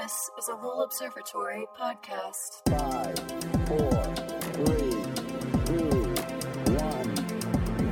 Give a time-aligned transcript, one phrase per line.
[0.00, 2.62] This is a Lowell Observatory podcast.
[2.70, 3.18] Five,
[3.68, 4.04] four,
[4.54, 4.90] three,
[5.66, 6.14] two,
[6.72, 7.16] one,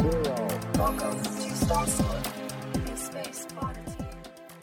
[0.01, 0.49] zero.
[0.77, 4.05] Welcome to Star Stuff, a space oddity.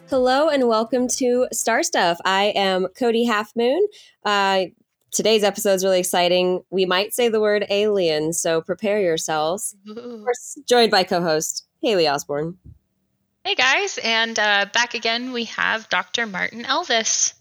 [0.09, 2.17] Hello and welcome to Star Stuff.
[2.25, 3.85] I am Cody Half Moon.
[4.25, 4.65] Uh,
[5.11, 6.63] today's episode is really exciting.
[6.71, 9.75] We might say the word alien, so prepare yourselves.
[9.87, 12.57] Of course, joined by co-host Hailey Osborne.
[13.47, 16.27] Hey guys, and uh, back again we have Dr.
[16.27, 17.33] Martin Elvis.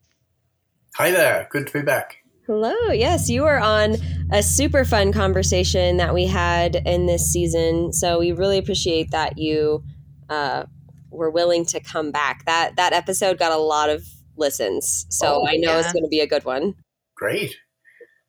[0.95, 1.49] Hi there.
[1.51, 2.19] Good to be back.
[2.47, 2.93] Hello.
[2.93, 3.97] Yes, you were on
[4.31, 7.93] a super fun conversation that we had in this season.
[7.93, 9.83] So we really appreciate that you
[10.31, 10.67] uh,
[11.11, 12.45] were willing to come back.
[12.45, 16.09] That that episode got a lot of listens, so Oh, I know it's going to
[16.09, 16.75] be a good one.
[17.17, 17.57] Great.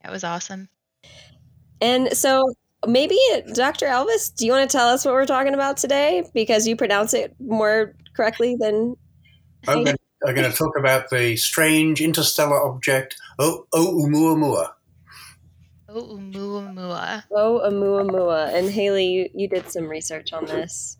[0.02, 0.70] That was awesome.
[1.80, 2.56] And so
[2.88, 3.18] maybe
[3.54, 3.86] Dr.
[3.86, 7.14] Elvis, do you want to tell us what we're talking about today because you pronounce
[7.14, 8.96] it more correctly than
[9.68, 14.72] I'm going, I'm going to talk about the strange interstellar object O- Oumuamua.
[15.90, 17.24] Oh, Oumuamua.
[17.32, 18.54] Oumuamua.
[18.54, 20.98] And Hailey, you, you did some research on this.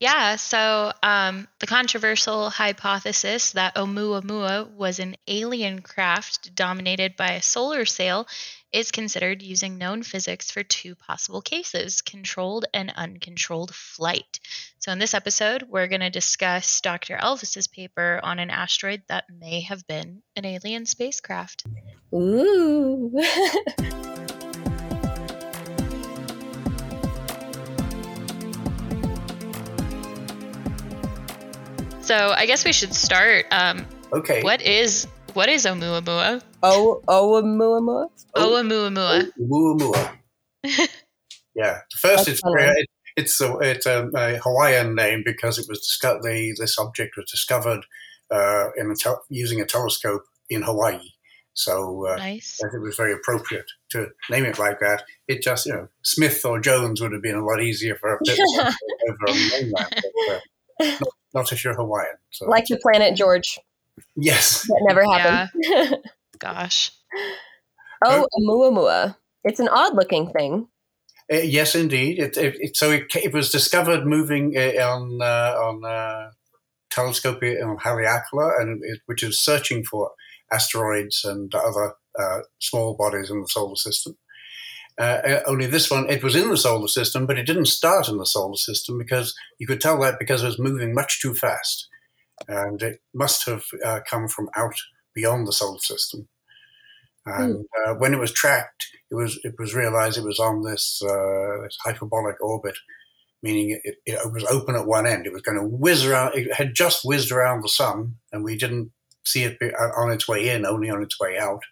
[0.00, 7.42] Yeah, so um, the controversial hypothesis that Oumuamua was an alien craft dominated by a
[7.42, 8.26] solar sail
[8.74, 14.40] is considered using known physics for two possible cases controlled and uncontrolled flight.
[14.80, 17.16] So, in this episode, we're going to discuss Dr.
[17.16, 21.64] Elvis's paper on an asteroid that may have been an alien spacecraft.
[22.12, 23.12] Ooh.
[32.00, 33.46] So, I guess we should start.
[33.50, 34.42] Um, Okay.
[34.42, 36.40] what is what is Oumuamua?
[36.64, 38.08] Oh Oumuamua?
[38.36, 39.30] Oumuamua.
[39.40, 40.10] Oumuamua.
[41.54, 41.80] yeah.
[41.98, 42.72] First, That's it's funny.
[43.16, 46.22] it's a, it's a, a Hawaiian name because it was discovered.
[46.22, 47.84] The, this object was discovered
[48.30, 51.10] uh, in a tel- using a telescope in Hawaii.
[51.56, 52.58] So uh, Nice.
[52.62, 55.04] I think it was very appropriate to name it like that.
[55.28, 58.18] It just, you know, Smith or Jones would have been a lot easier for a
[58.24, 58.38] bit
[59.08, 60.40] over on mainland, but, uh,
[61.00, 62.16] not, not if you're Hawaiian.
[62.30, 63.56] So like the planet George.
[64.16, 65.98] yes, That never happened.
[66.44, 66.92] Gosh.
[68.04, 69.16] oh Oumuamua.
[69.44, 70.68] It's an odd looking thing.
[71.32, 72.18] Uh, yes, indeed.
[72.18, 76.30] It, it, it, so it, it was discovered moving uh, on uh, on uh,
[76.90, 80.10] telescope in Haleakala, and it, which is searching for
[80.52, 84.16] asteroids and other uh, small bodies in the solar system.
[85.00, 88.08] Uh, uh, only this one, it was in the solar system, but it didn't start
[88.08, 91.34] in the solar system because you could tell that because it was moving much too
[91.34, 91.88] fast,
[92.48, 94.76] and it must have uh, come from out
[95.14, 96.28] beyond the solar system.
[97.26, 101.00] And uh, when it was tracked, it was it was realized it was on this,
[101.02, 102.76] uh, this hyperbolic orbit,
[103.42, 105.26] meaning it, it, it was open at one end.
[105.26, 106.34] It was going to whiz around.
[106.34, 108.92] It had just whizzed around the sun, and we didn't
[109.24, 111.62] see it be- uh, on its way in, only on its way out.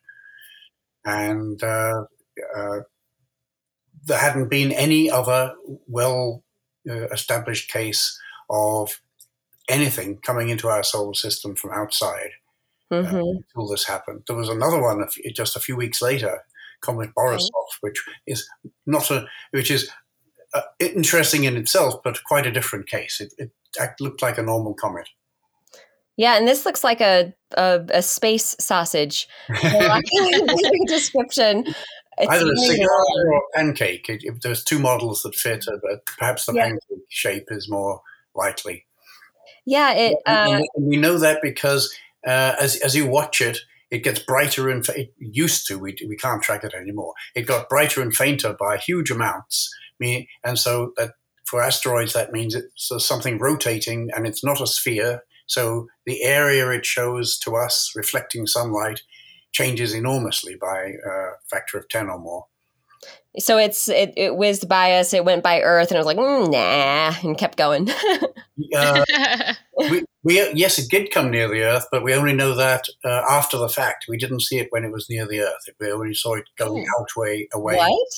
[1.05, 2.05] And uh,
[2.57, 2.81] uh,
[4.05, 5.55] there hadn't been any other
[5.87, 6.45] well
[6.89, 8.19] uh, established case
[8.49, 9.01] of
[9.69, 12.31] anything coming into our solar system from outside
[13.01, 14.23] hmm until this happened.
[14.27, 15.05] There was another one
[15.35, 16.45] just a few weeks later,
[16.81, 17.49] Comet Borisov,
[17.81, 18.49] which is
[18.87, 19.91] not a, which is
[20.55, 23.21] uh, interesting in itself, but quite a different case.
[23.21, 25.09] It, it act- looked like a normal comet.
[26.17, 29.27] Yeah, and this looks like a a, a space sausage.
[30.87, 31.65] description.
[32.19, 34.09] It's Either a cigar or a pancake.
[34.09, 36.65] It, it- there's two models that fit, uh, but perhaps the Yeah.
[36.65, 38.03] pancake shape is more
[38.35, 38.85] likely.
[39.65, 40.17] Yeah, it.
[40.27, 41.95] Uh, we know that because
[42.27, 43.59] uh, as as you watch it,
[43.91, 45.79] it gets brighter and it used to.
[45.79, 47.15] We we can't track it anymore.
[47.35, 49.71] It got brighter and fainter by huge amounts.
[50.45, 51.13] And so that
[51.45, 55.23] for asteroids that means it's uh, something rotating and it's not a sphere.
[55.47, 59.03] So the area it shows to us reflecting sunlight
[59.53, 62.47] changes enormously by a factor of ten or more.
[63.39, 65.15] So it's it, it whizzed by us.
[65.15, 67.89] It went by Earth, and it was like, mm, nah, and kept going.
[68.75, 69.05] Uh,
[69.91, 73.23] we, we yes, it did come near the Earth, but we only know that uh,
[73.29, 74.05] after the fact.
[74.09, 75.75] We didn't see it when it was near the Earth.
[75.81, 77.01] We only saw it going Hmm.
[77.01, 77.77] out way away.
[77.77, 78.09] what?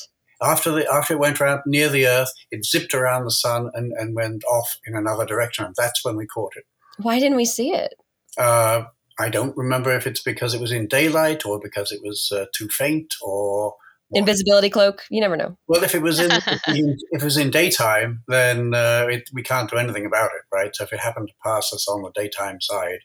[0.42, 3.92] After the after it went around near the Earth, it zipped around the sun and,
[3.92, 5.72] and went off in another direction.
[5.76, 6.64] That's when we caught it.
[6.98, 7.94] Why didn't we see it?
[8.36, 8.84] Uh,
[9.18, 12.46] I don't remember if it's because it was in daylight or because it was uh,
[12.54, 13.74] too faint or.
[14.12, 15.02] Invisibility cloak.
[15.10, 15.56] You never know.
[15.66, 19.70] Well, if it was in if it was in daytime, then uh, it, we can't
[19.70, 20.74] do anything about it, right?
[20.74, 23.00] So if it happened to pass us on the daytime side,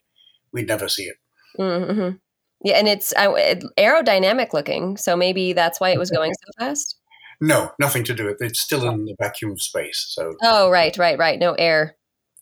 [0.51, 1.16] we'd never see it.
[1.60, 2.18] Mm-hmm.
[2.63, 3.34] Yeah, and it's uh,
[3.78, 6.98] aerodynamic looking, so maybe that's why it was going so fast.
[7.42, 8.48] No, nothing to do with it.
[8.48, 11.40] It's still in the vacuum of space, so Oh, right, right, right.
[11.40, 11.95] No air.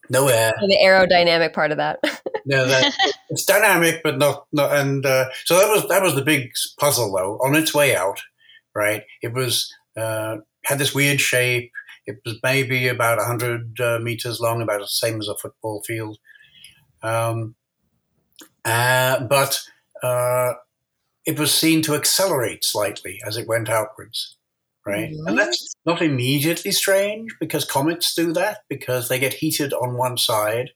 [0.09, 0.53] no air.
[0.59, 1.99] The aerodynamic part of that.
[2.47, 2.93] No, that
[3.29, 6.49] it's dynamic, but not, not and uh, so that was that was the big
[6.79, 7.37] puzzle though.
[7.45, 8.21] On its way out,
[8.77, 9.03] right?
[9.23, 11.71] It was uh, had this weird shape.
[12.05, 16.19] It was maybe about hundred uh, meters long, about the same as a football field.
[17.01, 17.55] Um,
[18.63, 19.59] uh, but
[20.03, 20.53] uh,
[21.25, 24.37] it was seen to accelerate slightly as it went outwards,
[24.85, 25.11] right?
[25.25, 30.17] And that's not immediately strange because comets do that because they get heated on one
[30.17, 30.69] side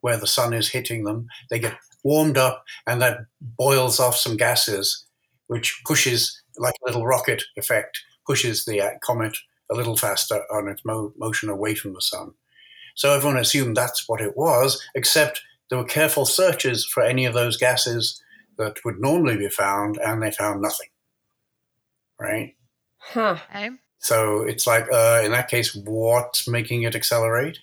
[0.00, 1.26] where the sun is hitting them.
[1.50, 5.04] They get warmed up and that boils off some gases,
[5.48, 9.36] which pushes, like a little rocket effect, pushes the uh, comet
[9.70, 12.32] a little faster on its mo- motion away from the sun.
[12.94, 17.34] So everyone assumed that's what it was, except there were careful searches for any of
[17.34, 18.20] those gases
[18.56, 20.88] that would normally be found, and they found nothing.
[22.20, 22.56] Right?
[22.98, 23.36] Huh.
[23.50, 23.70] Okay.
[24.00, 27.58] So it's like, uh, in that case, what's making it accelerate?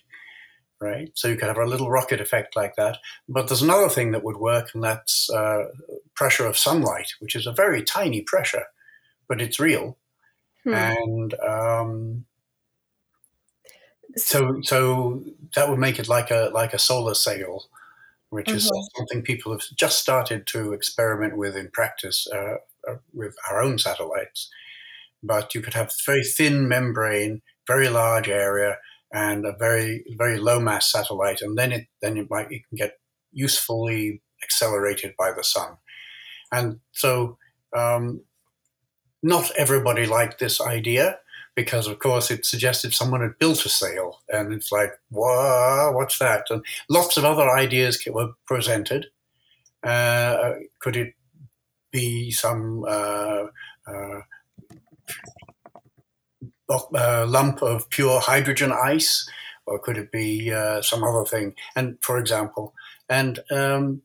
[0.80, 1.10] Right?
[1.14, 2.98] So you could have a little rocket effect like that.
[3.28, 5.64] But there's another thing that would work, and that's uh,
[6.14, 8.64] pressure of sunlight, which is a very tiny pressure,
[9.28, 9.98] but it's real.
[10.64, 10.74] Hmm.
[10.74, 12.26] And um,
[14.16, 15.22] so, so
[15.54, 17.64] that would make it like a like a solar sail,
[18.30, 18.88] which is Mhm.
[18.96, 22.56] something people have just started to experiment with in practice uh,
[22.88, 24.50] uh, with our own satellites.
[25.22, 28.78] But you could have very thin membrane, very large area,
[29.12, 32.76] and a very very low mass satellite, and then it then it might it can
[32.76, 33.00] get
[33.32, 35.78] usefully accelerated by the sun.
[36.52, 37.38] And so,
[37.76, 38.22] um,
[39.26, 41.18] not everybody liked this idea
[41.56, 46.18] because, of course, it suggested someone had built a sail, and it's like, whoa, what's
[46.18, 46.46] that?
[46.50, 49.06] And lots of other ideas were presented.
[49.82, 51.14] Uh, could it
[51.90, 53.46] be some uh,
[53.88, 54.20] uh,
[56.68, 59.28] uh, lump of pure hydrogen ice,
[59.66, 61.54] or could it be uh, some other thing?
[61.74, 62.74] And for example,
[63.08, 64.02] and um,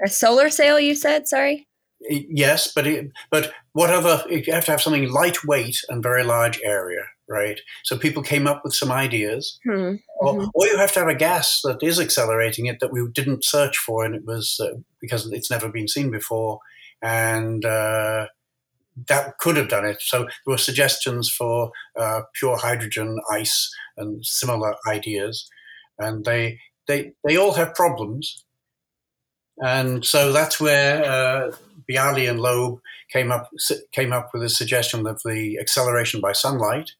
[0.00, 1.28] A solar sail, you said?
[1.28, 1.67] Sorry.
[2.00, 4.22] Yes, but it, but what other?
[4.30, 7.60] You have to have something lightweight and very large area, right?
[7.84, 9.96] So people came up with some ideas, Hmm.
[10.20, 10.50] or, Mhm.
[10.54, 13.76] or you have to have a gas that is accelerating it that we didn't search
[13.78, 16.60] for, and it was uh, because it's never been seen before,
[17.02, 18.26] and uh,
[19.08, 20.00] that could have done it.
[20.00, 25.48] So there were suggestions for uh, pure hydrogen ice and similar ideas,
[25.98, 28.44] and they they they all have problems,
[29.62, 31.56] and so that's where uh,
[31.90, 32.80] Bialy and Loeb
[33.12, 33.50] came up
[33.92, 36.92] came up with a suggestion of the acceleration by sunlight.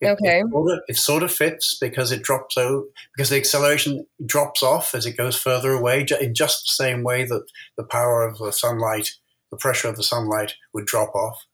[0.00, 0.40] It, Okay.
[0.40, 2.84] It sort, of, it sort of fits because it drops out
[3.16, 7.24] because the acceleration drops off as it goes further away in just the same way
[7.24, 7.46] that
[7.78, 9.12] the power of the sunlight,
[9.50, 11.46] the pressure of the sunlight would drop off.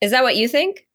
[0.00, 0.86] Is that what you think?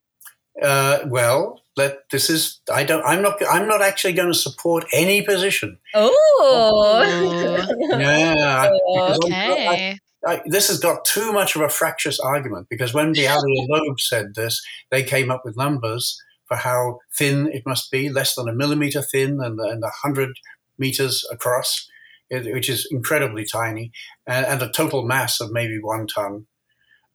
[0.62, 4.86] Uh, well, let this is I don't I'm not I'm not actually going to support
[4.94, 5.80] any position.
[5.96, 7.02] Oh.
[8.00, 10.00] Yeah, because I'm- Okay.
[10.26, 14.00] I, this has got too much of a fractious argument because when Bialy and Loeb
[14.00, 18.48] said this, they came up with numbers for how thin it must be, less than
[18.48, 20.30] a millimeter thin and, and 100
[20.78, 21.90] meters across,
[22.30, 23.92] which is incredibly tiny,
[24.28, 26.46] and, and a total mass of maybe one ton.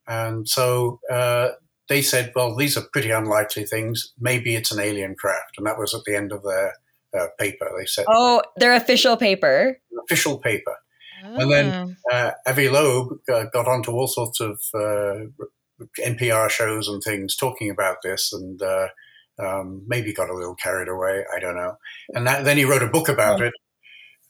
[0.06, 1.50] And so uh,
[1.88, 4.12] they said, well, these are pretty unlikely things.
[4.18, 5.58] Maybe it's an alien craft.
[5.58, 6.74] And that was at the end of their
[7.18, 7.70] uh, paper.
[7.78, 9.78] They said, oh, their official paper.
[10.04, 10.76] official paper.
[11.22, 15.26] And then- uh, Avi Loeb uh, got onto all sorts of uh,
[16.00, 18.88] NPR shows and things talking about this, and uh,
[19.38, 21.24] um, maybe got a little carried away.
[21.34, 21.76] I don't know.
[22.14, 23.52] And that, then he wrote a book about it,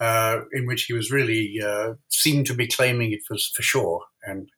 [0.00, 4.04] uh, in which he was really uh, seemed to be claiming it was for sure,
[4.22, 4.48] and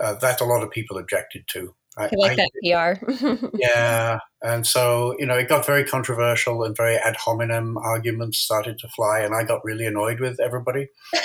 [0.00, 1.74] uh, that a lot of people objected to.
[2.00, 3.46] I, I like I- that PR.
[3.58, 8.78] yeah, and so you know, it got very controversial, and very ad hominem arguments started
[8.78, 10.88] to fly, and I got really annoyed with everybody.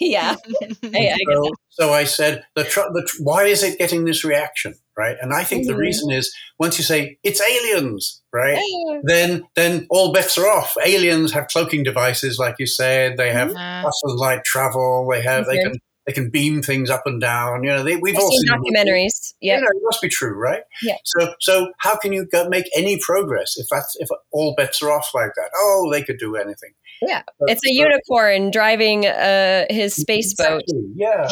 [0.00, 0.36] yeah.
[0.84, 4.24] I, I so, so I said, the, tr- the tr- why is it getting this
[4.24, 5.16] reaction, right?
[5.20, 5.78] And I think the Mhm.
[5.78, 8.54] reason is once you say it's aliens, right?
[8.56, 9.02] that.
[9.04, 10.74] Then then all bets are off.
[10.84, 13.16] Aliens have cloaking devices, like you said.
[13.16, 15.08] They have faster light travel.
[15.10, 15.62] They have they Mhm.
[15.64, 15.74] can
[16.08, 17.62] they can beam things up and down.
[17.62, 19.34] You know, they, we've I've all seen seen documentaries.
[19.40, 19.60] You Yeah.
[19.60, 20.62] know, it must be true, right?
[20.82, 20.96] Yeah.
[21.04, 24.90] So, so how can you go make any progress if that's if all bets are
[24.90, 25.50] off like that?
[25.54, 26.70] Oh, they could do anything.
[27.02, 27.22] Yeah.
[27.38, 30.62] But- It's a but- unicorn driving uh, his space boat.
[30.66, 31.28] Exactly, Yeah.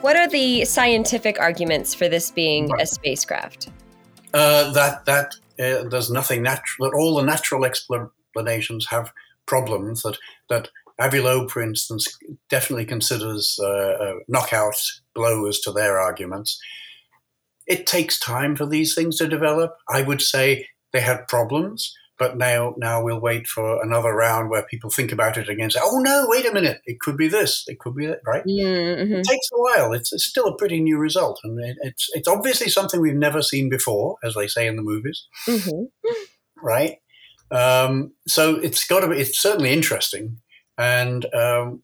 [0.00, 3.68] What are the scientific arguments for this being a spacecraft?
[4.32, 6.90] Uh, that that uh, there's nothing natural.
[6.90, 9.12] That all the natural explanations have
[9.46, 10.02] problems.
[10.02, 10.18] That
[10.48, 10.68] that
[10.98, 12.06] Avi Loeb, for instance,
[12.48, 14.76] definitely considers uh, uh, knockout
[15.14, 16.60] blows to their arguments.
[17.66, 19.76] it takes time for these things to develop.
[19.88, 24.62] I would say they had problems, but now now we'll wait for another round where
[24.62, 25.70] people think about it again.
[25.70, 28.44] Say, oh no, wait a minute, it could be this, it could be that, right?
[28.44, 29.14] Mm-hmm.
[29.14, 29.94] It takes a while.
[29.94, 33.40] It's, it's still a pretty new result, and it, it's it's obviously something we've never
[33.40, 35.84] seen before, as they say in the movies, hmm
[36.62, 36.98] right?
[37.50, 39.16] Um, so it's got to be.
[39.16, 40.40] It's certainly interesting,
[40.76, 41.82] and um,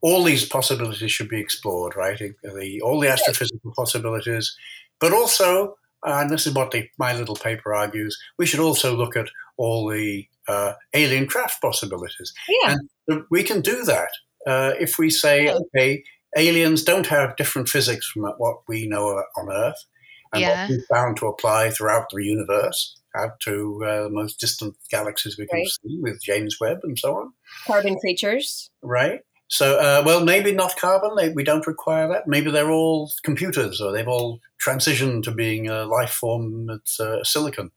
[0.00, 2.16] all these possibilities should be explored, right?
[2.18, 4.56] The, all the astrophysical possibilities,
[5.00, 5.76] but also,
[6.06, 9.88] and this is what the, my little paper argues, we should also look at all
[9.88, 12.32] the uh, alien craft possibilities.
[12.48, 12.76] Yeah.
[13.08, 14.08] And we can do that
[14.46, 16.04] uh, if we say, okay,
[16.36, 19.84] aliens don't have different physics from what we know on Earth,
[20.32, 20.62] and Yeah.
[20.62, 25.36] what we've found to apply throughout the universe, out to uh, the most distant galaxies
[25.38, 25.66] we can Right.
[25.68, 27.32] see with James Webb and so on,
[27.66, 28.70] Carbon creatures.
[28.82, 29.20] right?
[29.48, 31.12] So, uh, well, maybe not carbon.
[31.16, 32.26] They, we don't require that.
[32.26, 37.22] Maybe they're all computers, or they've all transitioned to being a life form that's uh,
[37.22, 37.70] silicon.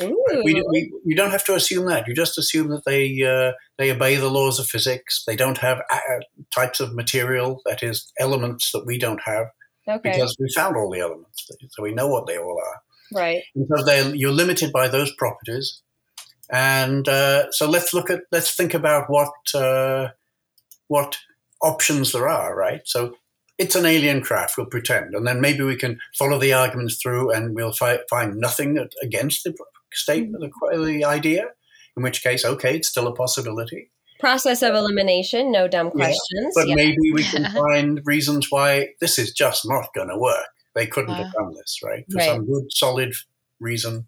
[0.00, 2.08] We, we, you don't have to assume that.
[2.08, 5.22] You just assume that they uh, they obey the laws of physics.
[5.26, 5.98] They don't have uh,
[6.54, 9.48] types of material, that is, elements that we don't have,
[9.86, 10.12] okay.
[10.12, 13.20] because we found all the elements, so we know what they all are.
[13.20, 13.42] right.
[13.54, 15.82] So they you're limited by those properties.
[16.50, 20.08] And uh, so let's look at let's think about what uh,
[20.92, 21.18] what
[21.62, 22.82] options there are, right?
[22.84, 23.14] So
[23.58, 27.30] it's an alien craft, we'll pretend, and then maybe we can follow the arguments through,
[27.32, 29.54] and we'll fi- find nothing against the
[29.92, 30.80] statement, mm-hmm.
[30.80, 31.46] the, the idea.
[31.96, 33.90] In which case, okay, it's still a possibility.
[34.18, 35.52] Process of elimination.
[35.52, 36.54] No dumb Yeah, questions.
[36.54, 36.74] But Yeah.
[36.76, 40.48] maybe we can find reasons why this is just not going to work.
[40.74, 42.04] They couldn't have done this, right?
[42.10, 42.28] For Right.
[42.28, 43.12] some good, solid
[43.60, 44.06] reason.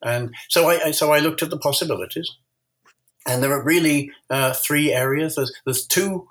[0.00, 2.28] And so I so I looked at the possibilities,
[3.26, 5.34] and there are really uh, three areas.
[5.36, 6.28] There's there's two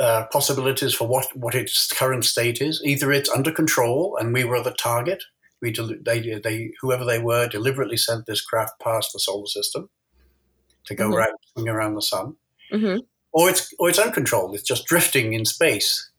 [0.00, 2.80] uh, possibilities for what what its current state is.
[2.84, 5.22] Either it's under control, and we were the target.
[5.60, 9.90] We del- they they whoever they were deliberately sent this craft past the solar system
[10.84, 11.16] to go Mhm.
[11.16, 12.36] round swing around the sun
[12.72, 13.00] Mhm.
[13.32, 14.54] or it's or it's uncontrolled.
[14.54, 16.10] It's just drifting in space,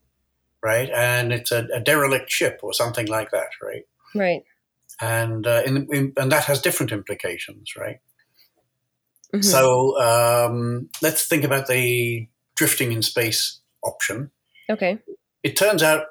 [0.61, 0.89] right?
[0.89, 3.83] And it's a, a derelict ship or something like that, right?
[4.13, 4.43] Right.
[5.01, 7.99] And uh, in, in, and that has different implications, right?
[9.33, 9.43] Mhm.
[9.43, 14.31] So um, let's think about the drifting in space option.
[14.69, 14.99] okay.
[15.43, 16.07] It turns out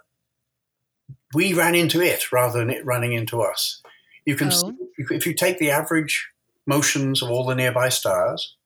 [1.35, 3.83] we ran into it rather than it running into us.
[4.25, 4.75] You can Oh.
[5.11, 6.29] if you take the average
[6.67, 8.57] motions of all the nearby stars,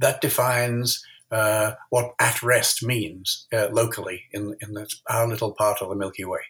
[0.00, 5.88] that defines uh, what at rest means uh, locally in, in our little part of
[5.90, 6.40] the Milky Way.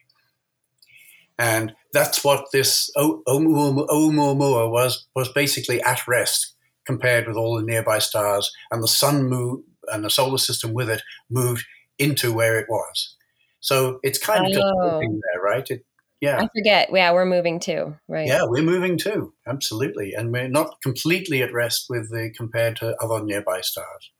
[1.38, 6.54] And that's what this Oumuamua was, was basically at rest
[6.88, 8.50] compared with all the nearby stars.
[8.70, 11.64] And the sun moved, and the solar system with it moved
[11.98, 13.14] into where it was.
[13.60, 15.00] So it's kind of just Oh.
[15.00, 15.70] there, right?
[15.70, 15.84] It,
[16.20, 16.38] yeah.
[16.38, 16.88] I forget.
[16.92, 17.96] Yeah, we're moving too.
[18.08, 18.26] Right.
[18.26, 22.96] Yeah, we're moving too, absolutely, and we're not completely at rest with the compared to
[23.02, 24.10] other nearby stars.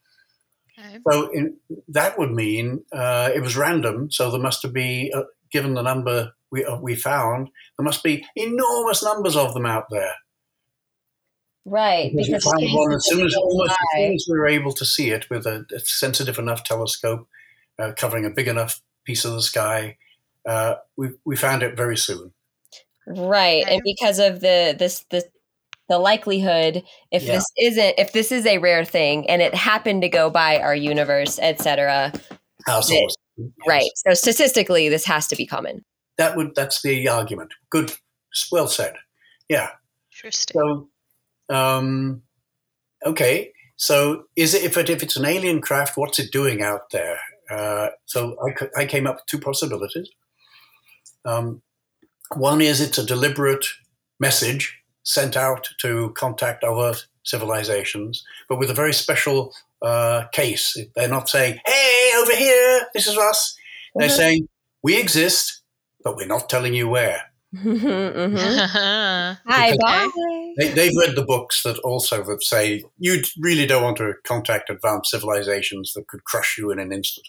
[0.79, 0.99] Okay.
[1.11, 1.57] So in,
[1.89, 4.11] that would mean uh, it was random.
[4.13, 8.25] So there must be, uh, given the number we uh, we found, there must be
[8.37, 10.15] enormous numbers of them out there.
[11.69, 12.11] Right.
[12.11, 14.49] Because we Because found space one as soon as almost as soon as we were
[14.49, 17.29] able to see it with a, a sensitive enough telescope
[17.79, 19.97] uh, covering a big enough piece of the sky.
[20.47, 22.33] Uh, we we found it very soon.
[23.07, 23.65] Right.
[23.69, 25.25] And because of the this the
[25.89, 27.35] the likelihood if Yeah.
[27.35, 30.75] this isn't if this is a rare thing and it happened to go by our
[30.75, 32.13] universe, etc.
[32.67, 33.15] Our yes.
[33.67, 33.91] Right.
[33.95, 35.85] So statistically this has to be common.
[36.17, 37.53] That would that's the argument.
[37.71, 37.93] Good,
[38.51, 38.97] well said.
[39.49, 39.71] Yeah.
[40.13, 40.61] Interesting.
[40.61, 40.89] So,
[41.51, 42.23] um,
[43.07, 43.53] okay.
[43.77, 47.19] So, is it if it if it's an alien craft, what's it doing out there?
[47.51, 48.37] Uh, so,
[48.77, 50.09] I came up with two possibilities.
[51.25, 51.63] Um,
[52.37, 53.67] one is it's a deliberate
[54.21, 60.77] message sent out to contact other civilizations, but with a very special uh, case.
[60.97, 63.57] They're not saying, "Hey, over here, this is us."
[63.97, 64.17] They're Mhm.
[64.17, 64.49] saying,
[64.83, 65.63] "We exist,
[66.05, 69.39] but we're not telling you where." Mhm.
[69.47, 70.09] Hi, bye.
[70.59, 74.69] They, they've read the books that also that say you really don't want to contact
[74.69, 77.27] advanced civilizations that could crush you in an instant.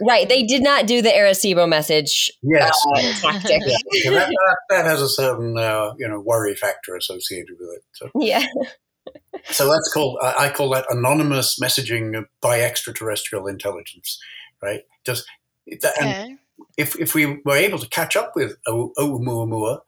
[0.00, 0.26] Right.
[0.28, 3.00] They did not do the Arecibo message Yes, uh,
[3.32, 3.60] tactic.
[3.66, 3.76] yeah.
[4.04, 7.82] So that, that, that has a certain uh, you know worry factor associated with it.
[7.92, 8.46] So, yeah.
[9.50, 14.18] so that's called I, I call that anonymous messaging by extraterrestrial intelligence,
[14.62, 14.82] right?
[15.04, 15.26] Just
[15.82, 16.36] that, and Okay.
[16.76, 19.80] If if we were able to catch up with Oumuamua,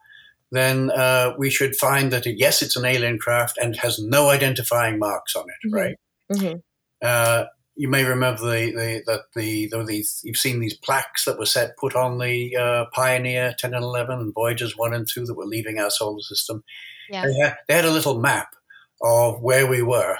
[0.50, 4.99] then uh, we should find that yes, it's an alien craft and has no identifying
[4.99, 5.75] marks on it, Mhm.
[5.75, 5.97] right?
[6.31, 6.62] Mhm.
[7.02, 11.47] Uh, you may remember the, the that the these you've seen these plaques that were
[11.47, 15.35] set put on the uh, Pioneer 10 and 11 and Voyagers 1 and 2 that
[15.35, 16.62] were leaving our solar system.
[17.09, 17.26] Yeah.
[17.26, 18.55] They, had, they had a little map
[19.02, 20.17] of where we were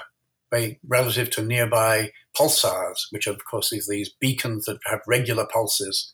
[0.87, 6.13] relative to nearby pulsars, which of course is these beacons that have regular pulses.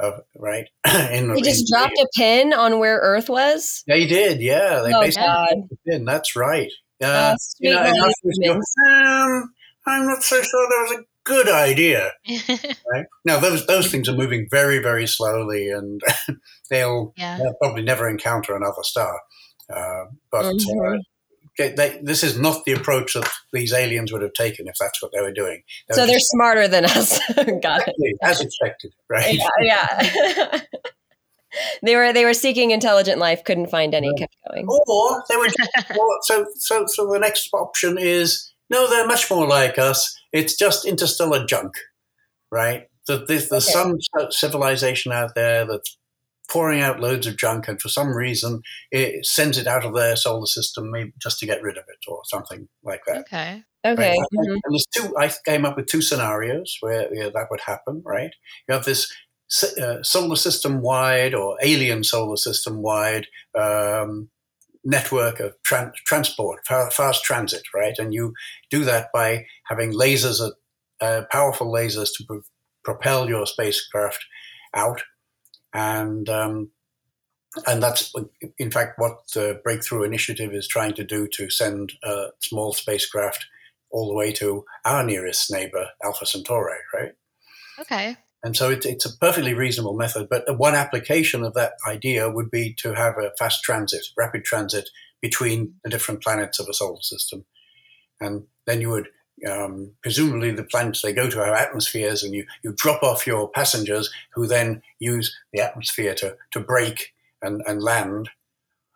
[0.00, 0.66] Of, right
[1.12, 3.84] in They just in- dropped a pin on where Earth was.
[3.86, 4.80] They did, yeah.
[4.82, 5.54] They Oh, basically God.
[5.88, 6.04] pin.
[6.04, 6.70] That's right.
[7.02, 7.96] Oh, Uh, you know, and
[8.44, 8.60] going,
[8.90, 9.52] um,
[9.86, 12.12] I'm not so sure that was a good idea.
[12.92, 16.00] Right now, those those things are moving very, very slowly, and
[16.70, 17.38] they'll, yeah.
[17.38, 19.20] they'll probably never encounter another star.
[19.72, 20.98] Uh, but uh, Mhm.
[21.58, 25.00] They, they, this is not the approach that these aliens would have taken if that's
[25.02, 25.62] what they were doing.
[25.88, 27.18] They So were they're just- smarter than us.
[27.62, 28.16] Got it.
[28.22, 29.34] as expected, right?
[29.34, 29.48] Yeah.
[29.60, 30.60] yeah.
[31.82, 34.66] they were they were seeking intelligent life, couldn't find any, kept going.
[34.68, 35.46] Or they were
[35.98, 40.18] or, so so so the next option is no, they're much more like us.
[40.32, 41.74] It's just interstellar junk,
[42.50, 42.88] right?
[43.06, 43.96] That there's, there's Okay.
[44.18, 45.96] some civilization out there that's
[46.50, 50.16] pouring out loads of junk, and for some reason it sends it out of their
[50.16, 53.18] solar system, maybe just to get rid of it or something like that.
[53.20, 53.62] Okay.
[53.86, 54.10] Okay.
[54.10, 54.18] Right?
[54.18, 54.52] mhm.
[54.52, 55.14] And there's two.
[55.18, 58.02] I came up with two scenarios where yeah, that would happen.
[58.04, 58.30] Right?
[58.68, 59.12] You have this
[59.80, 63.26] uh, solar system wide or alien solar system wide
[63.58, 64.30] um,
[64.84, 67.62] network of tran- transport, fa- fast transit.
[67.74, 67.94] Right?
[67.98, 68.32] And you
[68.70, 70.54] do that by having lasers, at,
[71.06, 72.42] uh, powerful lasers to pro-
[72.84, 74.24] propel your spacecraft
[74.74, 75.02] out,
[75.74, 76.70] and um,
[77.66, 78.12] and that's
[78.58, 83.46] in fact what the Breakthrough Initiative is trying to do to send a small spacecraft
[83.90, 87.12] all the way to our nearest neighbor, Alpha Centauri, right?
[87.78, 88.16] Okay.
[88.42, 90.28] And so it, it's a perfectly reasonable method.
[90.28, 94.90] But one application of that idea would be to have a fast transit, rapid transit
[95.22, 97.46] between the different planets of a solar system.
[98.20, 99.08] And then you would,
[99.46, 103.48] um, presumably, the planets they go to have atmospheres, and you, you drop off your
[103.50, 108.30] passengers who then use the atmosphere to, to brake and, and land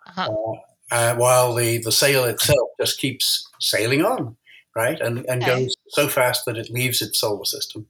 [0.07, 0.55] Uh-huh.
[0.91, 4.37] uh, while the, the sail itself just keeps sailing on,
[4.75, 5.01] right?
[5.01, 5.61] And, and Okay.
[5.61, 7.87] goes so fast that it leaves its solar system.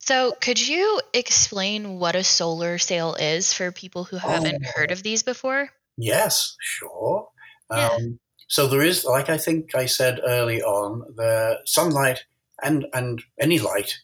[0.00, 4.70] So, could you explain what a solar sail is for people who haven't Oh.
[4.74, 5.70] heard of these before?
[5.96, 7.28] Yes, sure.
[7.70, 7.88] Yeah.
[7.96, 12.24] Um, so there is, like I think I said early on, the sunlight
[12.62, 13.94] and, and any light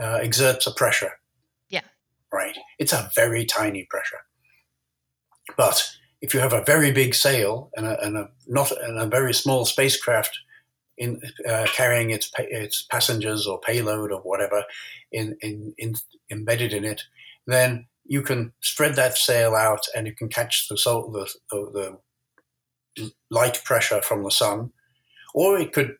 [0.00, 1.12] uh, exerts a pressure.
[1.68, 1.82] Yeah.
[2.32, 2.56] Right.
[2.78, 4.20] It's a very tiny pressure.
[5.56, 9.06] But if you have a very big sail and a, and a not and a
[9.06, 10.38] very small spacecraft
[10.98, 14.64] in uh, carrying its its passengers or payload or whatever
[15.12, 15.94] in, in, in
[16.30, 17.02] embedded in it,
[17.46, 21.70] then you can spread that sail out and you can catch the sol- the, the,
[21.72, 21.98] the
[23.30, 24.72] light pressure from the sun,
[25.34, 25.96] or it could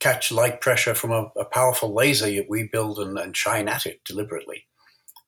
[0.00, 3.86] catch light pressure from a, a powerful laser that we build and, and shine at
[3.86, 4.66] it deliberately,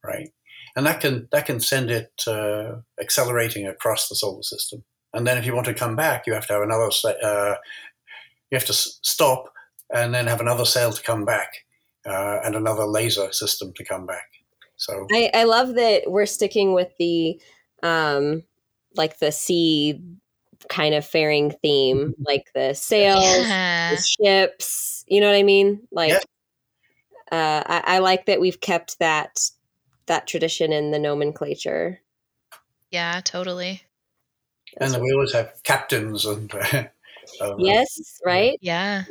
[0.04, 0.30] right?
[0.76, 4.84] And that can that can send it uh, accelerating across the solar system.
[5.12, 6.90] And then if you want to come back, you have to have another.
[7.04, 7.56] Uh,
[8.50, 9.52] you have to stop
[9.92, 11.52] and then have another sail to come back
[12.06, 14.26] uh, and another laser system to come back.
[14.76, 17.40] So I, I love that we're sticking with the
[17.82, 18.42] um
[18.96, 20.02] like the sea
[20.68, 23.90] kind of faring theme, like the sails, Yeah.
[23.90, 25.04] the ships.
[25.06, 25.86] You know what I mean?
[25.90, 26.18] Like, Yeah.
[27.32, 29.50] uh, I, I like that we've kept that
[30.06, 32.00] that tradition in the nomenclature.
[32.90, 33.82] Yeah, totally.
[34.80, 36.52] and then we always have captains and.
[37.40, 38.58] Uh, yes, right.
[38.60, 39.04] Yeah.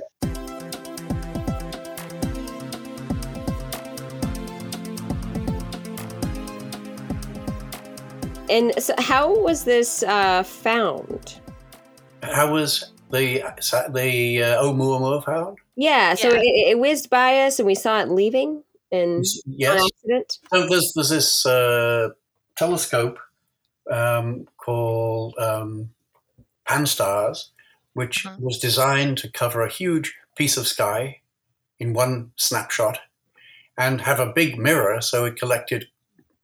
[8.50, 11.40] And so, how was this uh, found?
[12.24, 13.44] How was the
[13.94, 15.58] the uh, Oumuamua found?
[15.76, 16.40] Yeah, so Yeah.
[16.42, 19.86] It, it whizzed by us, and we saw it leaving, and on Yes.
[19.86, 20.38] accident.
[20.52, 22.10] So there's there's this uh,
[22.58, 23.20] telescope
[23.92, 25.92] um, called um,
[26.68, 27.52] Pan-STARRS,
[27.94, 28.38] which Uh-huh.
[28.40, 31.22] was designed to cover a huge piece of sky
[31.80, 33.00] in one snapshot,
[33.78, 35.86] and have a big mirror, so it collected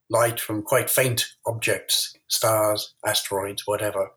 [0.09, 4.11] light from quite faint objects, stars, asteroids, whatever.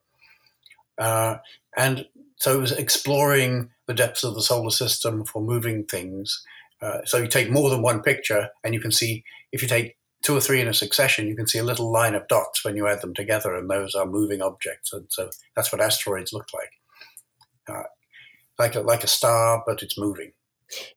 [0.99, 1.37] Uh,
[1.77, 6.45] and so it was exploring the depths of the solar system for moving things.
[6.81, 9.97] Uh, so you take more than one picture, and you can see if you take
[10.23, 12.77] two or three in a succession, you can see a little line of dots when
[12.77, 14.93] you add them together, and those are moving objects.
[14.93, 17.85] And so that's what asteroids look like, uh,
[18.59, 20.33] like a, like a star, but it's moving.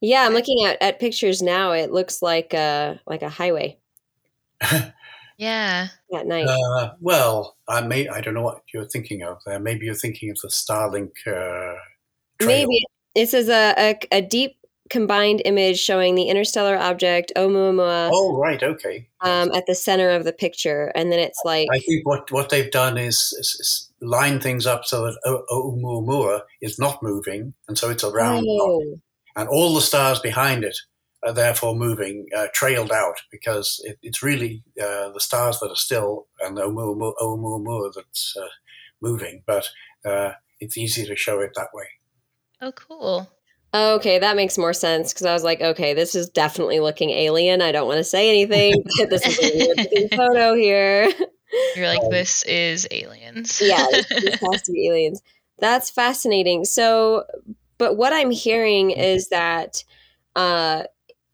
[0.02, 1.72] Yeah, I'm looking at, at pictures now.
[1.72, 3.78] It looks like a like a highway
[5.38, 5.88] Yeah.
[6.13, 6.45] at night.
[6.47, 9.60] Uh, well, I may I don't know what you're thinking of there.
[9.60, 11.12] Maybe you're thinking of the Starlink.
[11.26, 11.78] Uh,
[12.39, 12.67] trail.
[12.67, 14.56] Maybe this is a, a, a deep
[14.91, 19.08] combined image showing the interstellar object Oumuamua Oh, right, okay.
[19.21, 22.50] um, at the center of the picture, and then it's like I think what, what
[22.50, 27.54] they've done is, is, is line things up so that O- Oumuamua is not moving,
[27.67, 29.00] and so it's a round oh,
[29.36, 30.78] and all the stars behind it
[31.24, 35.76] are therefore moving, uh, trailed out, because it, it's really uh, the stars that are
[35.76, 38.48] still and the Oumuamua, Oumuamua that's uh,
[39.02, 39.68] moving, but
[40.06, 41.86] uh, it's easy to show it that way.
[42.62, 43.30] Oh, cool.
[43.74, 47.62] okay, that makes more sense because I was like, okay, this is definitely looking alien.
[47.62, 51.12] I don't want to say anything, but this is a weird photo here.
[51.76, 53.60] You're like, Um, this is aliens.
[53.64, 55.22] yeah, this, this has to be aliens.
[55.60, 56.66] That's fascinating.
[56.66, 57.26] So,
[57.78, 59.84] but what I'm hearing is that
[60.36, 60.84] uh,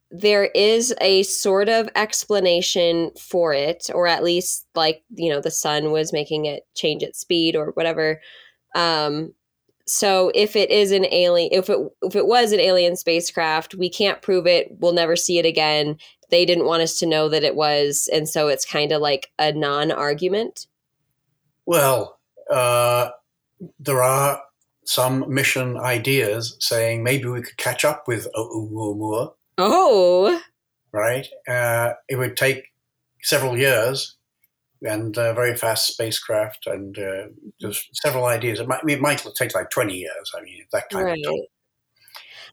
[0.10, 5.52] there is a sort of explanation for it, or at least like you know the
[5.52, 8.22] sun was making it change its speed or whatever.
[8.76, 9.34] Um,
[9.86, 13.90] so if it is an alien, if it if it was an alien spacecraft, we
[13.90, 14.68] can't prove it.
[14.80, 15.98] We'll never see it again.
[16.30, 19.32] They didn't want us to know that it was, and so it's kind of like
[19.40, 20.68] a non-argument.
[21.66, 22.20] Well,
[22.52, 23.10] uh,
[23.80, 24.42] there are
[24.86, 30.42] some mission ideas saying maybe we could catch up with Oumuamua, Oh,
[30.92, 31.28] right?
[31.48, 32.66] Uh, it would take
[33.22, 34.16] several years
[34.84, 37.28] and uh, very fast spacecraft, and uh,
[37.60, 38.60] there's several ideas.
[38.60, 40.32] It might, it might take like 20 years.
[40.38, 41.18] I mean, that kind right.
[41.18, 41.44] of time.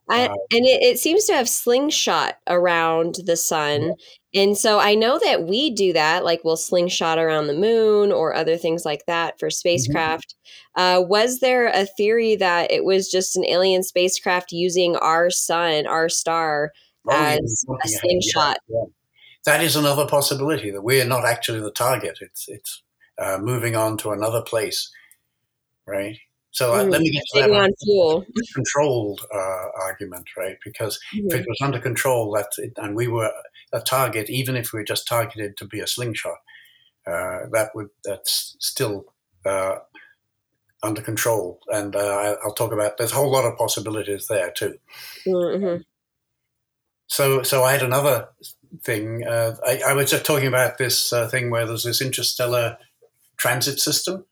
[0.09, 3.95] I, Uh, and it, it seems to have slingshot around the sun.
[4.35, 8.35] And so I know that we do that, like we'll slingshot around the moon or
[8.35, 10.35] other things like that for spacecraft.
[10.77, 15.87] Uh, was there a theory that it was just an alien spacecraft using our sun,
[15.87, 18.59] our star, yeah, as a slingshot?
[18.69, 18.85] yeah, yeah.
[19.45, 22.19] That is another possibility that we're not actually the target.
[22.21, 22.83] It's it's
[23.19, 24.91] uh, moving on to another place,
[25.87, 26.17] right?
[26.51, 28.27] So uh, let me get to that Sitting on fuel.
[28.55, 30.57] controlled uh, argument, right?
[30.65, 31.41] Because if Mhm.
[31.41, 33.31] it was under control, that it, and we were
[33.73, 36.39] a target, even if we were just targeted to be a slingshot,
[37.07, 39.13] uh, that would that's still
[39.45, 39.77] uh,
[40.83, 41.61] under control.
[41.69, 44.79] And uh, I- I'll talk about there's a whole lot of possibilities there too.
[45.27, 45.85] Mhm.
[47.07, 48.29] So, so I had another
[48.83, 49.25] thing.
[49.27, 52.79] Uh, I, I was just talking about this uh, thing where there's this interstellar
[53.37, 54.25] transit system,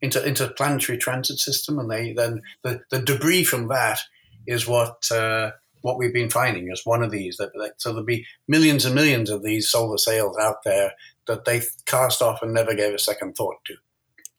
[0.00, 4.00] inter, interplanetary transit system, and they then the, the debris from that
[4.46, 7.36] is what uh, what we've been finding is one of these.
[7.36, 10.92] That, that so there'll be millions and millions of these solar sails out there
[11.26, 13.74] that they cast off and never gave a second thought to.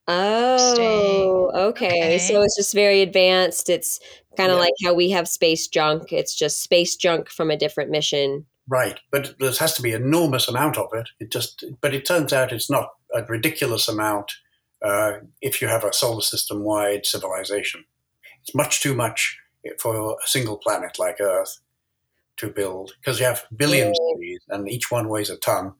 [0.07, 1.87] Oh, okay.
[1.87, 2.17] Okay.
[2.17, 3.69] So it's just very advanced.
[3.69, 3.99] It's
[4.37, 4.61] kind of Yeah.
[4.63, 6.11] like how we have space junk.
[6.11, 8.45] It's just space junk from a different mission.
[8.67, 11.09] Right, but there has to be enormous amount of it.
[11.19, 14.31] It just, but it turns out it's not a ridiculous amount
[14.81, 17.83] uh, if you have a solar system wide civilization.
[18.41, 19.37] It's much too much
[19.79, 21.59] for a single planet like Earth
[22.37, 25.73] to build because you have billions of these, and each one weighs a ton,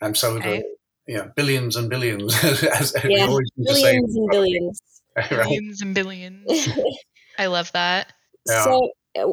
[0.00, 0.58] and so Okay.
[0.58, 2.34] the you know, billions and billions.
[2.44, 4.82] as Yeah, always need say, Billions and billions.
[5.16, 5.30] right?
[5.30, 6.68] Billions and billions.
[7.38, 8.12] I love that.
[8.46, 8.64] Yeah.
[8.64, 8.90] So,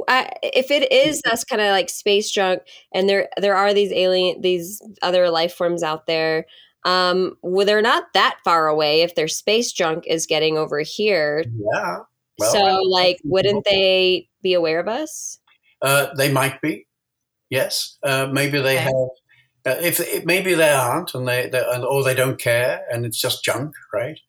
[0.10, 3.92] I, if it is that's kind of like space junk, and there there are these
[3.94, 6.46] alien, these other life forms out there,
[6.86, 9.02] um, well, they're not that far away.
[9.02, 12.00] If their space junk is getting over here, Yeah.
[12.38, 15.40] Well, so like, wouldn't they be aware of us?
[15.82, 16.88] Uh, they might be,
[17.50, 17.98] yes.
[18.04, 18.84] Uh, maybe they Okay.
[18.84, 18.94] have.
[19.70, 23.06] Uh, if, if maybe they aren't, and they, they and, or they don't care, and
[23.06, 24.20] it's just junk, right?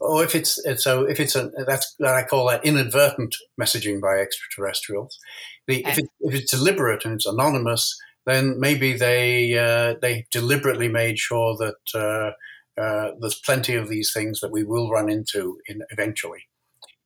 [0.00, 4.00] Or if it's, it's so if it's a that's that I call that inadvertent messaging
[4.00, 5.18] by extraterrestrials.
[5.66, 6.02] The, if, Okay.
[6.02, 7.96] it, if it's deliberate and it's anonymous,
[8.26, 14.12] then maybe they uh, they deliberately made sure that uh, uh, there's plenty of these
[14.12, 16.46] things that we will run into in, eventually.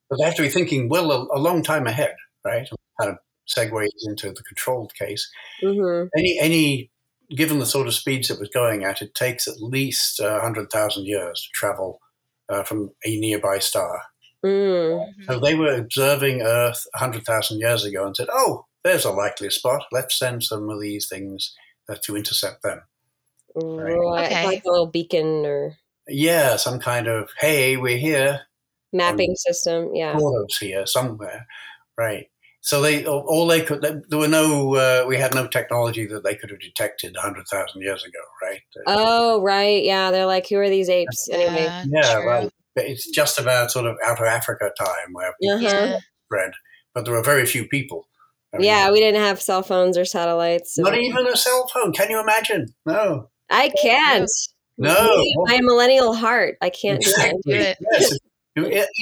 [0.08, 2.68] But they have to be thinking well a, a long time ahead, right?
[3.00, 5.30] Kind of segues into the controlled case.
[5.62, 6.90] hmm Any any
[7.36, 10.70] given the sort of speeds it was going at, it takes at least uh, hundred
[10.70, 12.00] thousand years to travel
[12.48, 14.02] uh, from a nearby star.
[14.44, 15.06] Mm.
[15.26, 19.50] So they were observing Earth hundred thousand years ago and said, "Oh, there's a likely
[19.50, 19.84] spot.
[19.92, 21.54] Let's send some of these things
[21.88, 22.80] uh, to intercept them."
[23.54, 24.44] Right, Okay.
[24.46, 25.76] like a little beacon or
[26.08, 28.42] Yeah, some kind of hey, we're here.
[28.92, 29.94] mapping system.
[29.94, 30.14] Yeah.
[30.16, 31.46] Photos here somewhere,
[31.98, 32.29] right?
[32.62, 36.24] So they all all they could there were no uh, we had no technology that
[36.24, 38.60] they could have detected hundred thousand years ago, right?
[38.86, 39.82] Oh, right.
[39.82, 40.10] Yeah.
[40.10, 41.28] They're like, who are these apes?
[41.32, 41.54] Anyway.
[41.64, 42.26] Yeah, Yeah, true.
[42.28, 42.50] right.
[42.76, 45.98] But It's just about sort of out of Africa time where people Uh-huh.
[46.26, 46.52] Spread,
[46.94, 48.06] but there were very few people.
[48.54, 50.74] I mean, Yeah, we didn't have cell phones or satellites.
[50.74, 51.92] so- not even a cell phone.
[51.92, 52.66] Can you imagine?
[52.86, 54.30] No, I can't.
[54.78, 56.56] no, My millennial heart.
[56.60, 57.40] I can't do exactly.
[57.46, 57.78] do it.
[57.92, 58.18] Yes,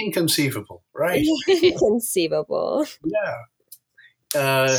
[0.04, 1.24] inconceivable, right?
[1.48, 2.86] Inconceivable.
[3.04, 3.34] Yeah.
[4.40, 4.78] uh,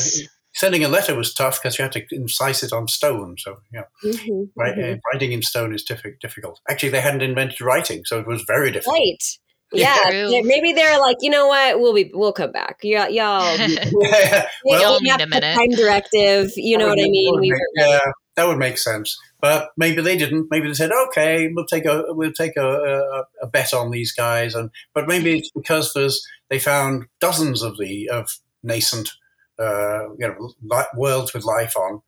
[0.53, 3.35] sending a letter was tough because you had to incise it on stone.
[3.39, 4.95] So, yeah, Mhm, right, mhm.
[4.95, 6.59] uh, writing in stone is diffi- difficult.
[6.69, 8.95] Actually, they hadn't invented writing, so it was very difficult.
[8.99, 9.23] Right.
[9.71, 9.95] Yeah.
[10.10, 10.43] Yeah, True.
[10.47, 11.79] maybe they're like, you know what?
[11.79, 12.79] We'll be, we'll come back.
[12.84, 13.55] Yeah, y'all.
[13.60, 15.55] Yeah, we Y'all don't need a the minute.
[15.55, 16.51] Time directive.
[16.55, 17.36] You know what I mean?
[17.36, 17.99] that We make- were yeah,
[18.36, 19.17] that would make sense.
[19.41, 20.47] But maybe they didn't.
[20.51, 24.12] Maybe they said, "Okay, we'll take a we'll take a, a, a bet on these
[24.12, 29.12] guys." And but maybe it's because there's they found dozens of the of nascent
[29.58, 32.01] uh, you know li- worlds with life on,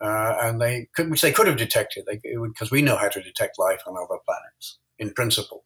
[0.00, 3.58] uh, and they could which they could have detected because we know how to detect
[3.58, 5.62] life on other planets in principle.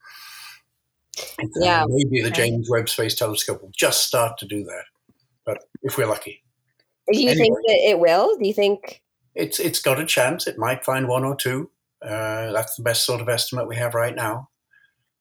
[1.39, 1.85] And Yeah.
[1.89, 2.35] maybe the Right.
[2.35, 4.85] James Webb Space Telescope will just start to do that.
[5.45, 6.43] But if we're lucky.
[7.13, 8.37] Do you think that it will?
[8.37, 9.03] Do you think?
[9.35, 10.47] it's it's got a chance.
[10.47, 11.71] It might find one or two.
[12.03, 14.49] Uh, that's the best sort of estimate we have right now.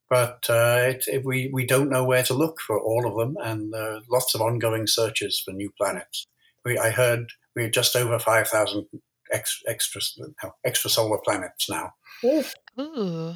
[0.10, 3.38] But uh, it, it, we we don't know where to look for all of them,
[3.44, 6.26] and uh, lots of ongoing searches for new planets.
[6.66, 8.88] We, I heard we're just over five thousand
[9.32, 11.94] ex, extra no, extra solar planets now.
[12.26, 12.54] Oof.
[12.80, 13.36] Ooh,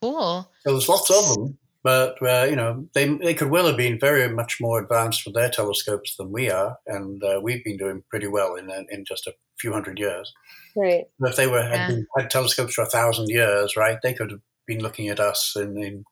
[0.00, 0.50] cool.
[0.62, 3.98] So there's lots of them, but uh, you know they they could well have been
[3.98, 8.02] very much more advanced with their telescopes than we are, and uh, we've been doing
[8.10, 10.32] pretty well in in just a few hundred years.
[10.76, 11.04] Right.
[11.20, 11.88] If they were had, Yeah.
[11.88, 15.54] been, had telescopes for a thousand years, right, they could have been looking at us
[15.56, 16.04] in, in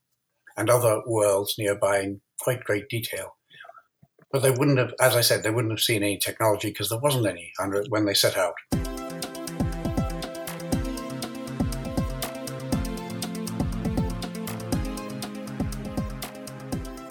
[0.57, 3.37] and other worlds nearby in quite great detail.
[4.33, 6.99] But they wouldn't have, as I said, they wouldn't have seen any technology because there
[6.99, 8.55] wasn't any under when they set out.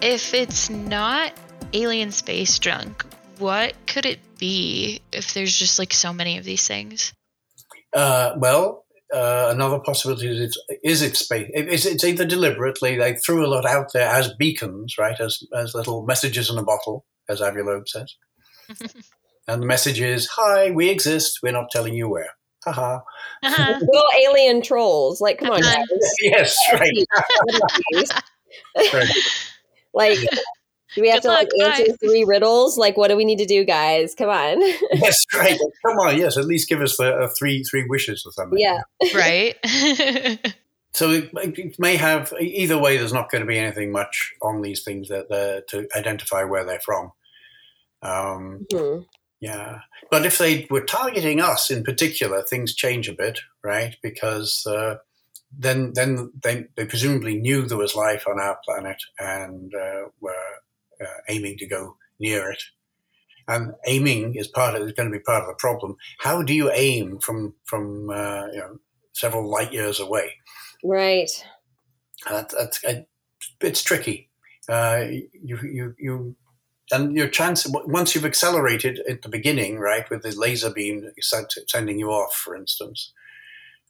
[0.07, 1.33] If it's not
[1.73, 3.05] alien space junk,
[3.39, 7.11] what could it be if there's just like so many of these things?
[7.93, 11.49] Uh, well, uh, another possibility is it's, is it space?
[11.53, 15.39] it- It's, it's either deliberately they threw a lot out there as beacons, right, as
[15.53, 18.15] as little messages in a bottle, as Avi Loeb says,
[19.49, 21.39] and the message is, "Hi, we exist.
[21.43, 22.29] We're not telling you where."
[22.63, 22.99] Haha.
[23.43, 23.73] Uh-huh.
[23.81, 25.19] Little alien trolls.
[25.19, 25.83] Like, come on, Uh-huh.
[26.21, 26.93] yes, right.
[28.93, 29.09] right.
[29.93, 30.19] Like,
[30.95, 31.95] do we have Good to like answer bye.
[32.01, 32.77] three riddles?
[32.77, 34.15] Like, what do we need to do, guys?
[34.15, 34.61] Come on.
[34.93, 35.59] Yes, right.
[35.85, 36.37] Come on, yes.
[36.37, 38.59] At least give us the uh, three three wishes or something.
[38.59, 38.81] yeah.
[39.15, 39.55] right?
[40.93, 42.97] So it, it may have either way.
[42.97, 46.65] There's not going to be anything much on these things that uh, to identify where
[46.65, 47.11] they're from.
[48.01, 48.99] Um, Hmm.
[49.39, 53.95] yeah, but if they were targeting us in particular, things change a bit, right?
[54.01, 54.95] Because uh,
[55.51, 60.33] then then they, they presumably knew there was life on our planet and uh, were
[61.01, 62.61] uh, aiming to go near it.
[63.47, 65.95] And aiming is part of is going to be part of the problem.
[66.19, 68.79] How do you aim from from uh, you know
[69.13, 70.33] several light years away?
[70.83, 71.29] Right.
[72.29, 73.01] That, that's uh,
[73.61, 74.29] it's tricky.
[74.67, 76.35] Uh, you you you
[76.91, 81.09] and your chance once you've accelerated at the beginning, right, with the laser beam
[81.67, 83.13] sending you off, for instance.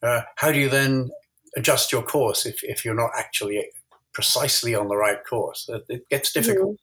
[0.03, 1.09] Uh, how do you then
[1.57, 3.65] adjust your course if, if you're not actually
[4.13, 5.69] precisely on the right course?
[5.89, 6.77] It, gets difficult.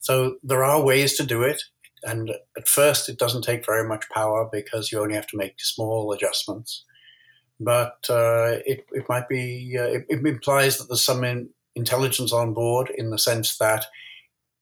[0.00, 1.62] So there are ways to do it,
[2.02, 5.60] and at first it doesn't take very much power because you only have to make
[5.60, 6.84] small adjustments.
[7.60, 12.32] But uh, it, it might be uh, it, it implies that there's some in, intelligence
[12.32, 13.84] on board in the sense that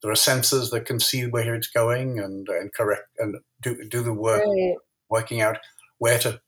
[0.01, 4.01] there are sensors that can see where it's going and, and correct and do, do
[4.01, 4.75] the work Right.
[5.09, 5.57] working out
[5.99, 6.39] where to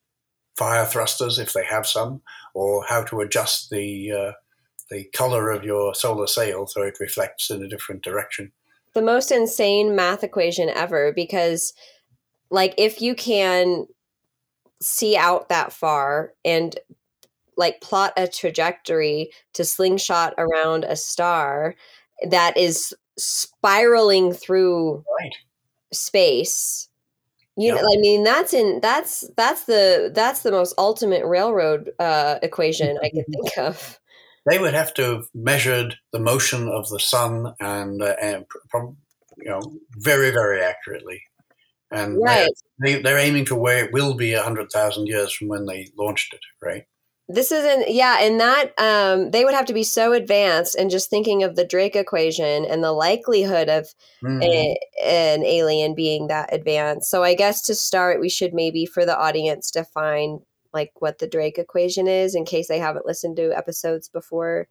[0.56, 2.22] fire thrusters if they have some,
[2.54, 4.32] or how to adjust the uh,
[4.90, 8.52] the color of your solar sail so it reflects in a different direction.
[8.94, 11.74] the most insane math equation ever because
[12.52, 13.88] like if you can
[14.82, 16.78] see out that far and
[17.58, 21.76] like plot a trajectory to slingshot around a star
[22.30, 25.34] that is spiraling through Right.
[25.92, 26.90] space
[27.58, 32.40] you know i mean that's in that's that's the that's the most ultimate railroad uh
[32.42, 34.00] equation i can think of
[34.50, 38.46] They would have to have measured the motion of the sun and, uh, and
[39.38, 39.62] you know
[39.98, 41.22] very very accurately.
[41.92, 42.50] And they're- right
[42.84, 46.34] they, they're aiming to where it will be hundred thousand years from when they launched
[46.34, 46.84] it, right?
[47.30, 51.10] This isn't yeah and that um they would have to be so advanced and just
[51.10, 53.88] thinking of the drake equation and the likelihood of
[54.22, 54.44] Mhm.
[54.44, 59.06] a, an alien being that advanced so i guess to start we should maybe for
[59.06, 60.40] the audience define
[60.74, 64.68] like what the drake equation is in case they haven't listened to episodes before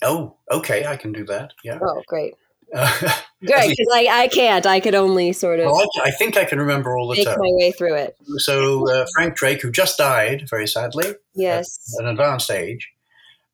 [0.00, 1.54] Oh, okay, I can do that.
[1.64, 1.80] Yeah.
[1.82, 2.34] oh great
[2.74, 3.12] Uh,
[3.46, 6.44] great because I, I can't i could only sort of well, I, I think I
[6.44, 7.38] can remember all the make terms.
[7.38, 12.04] my way through it So uh, Frank Drake, who just died very sadly yes at
[12.04, 12.90] an advanced age,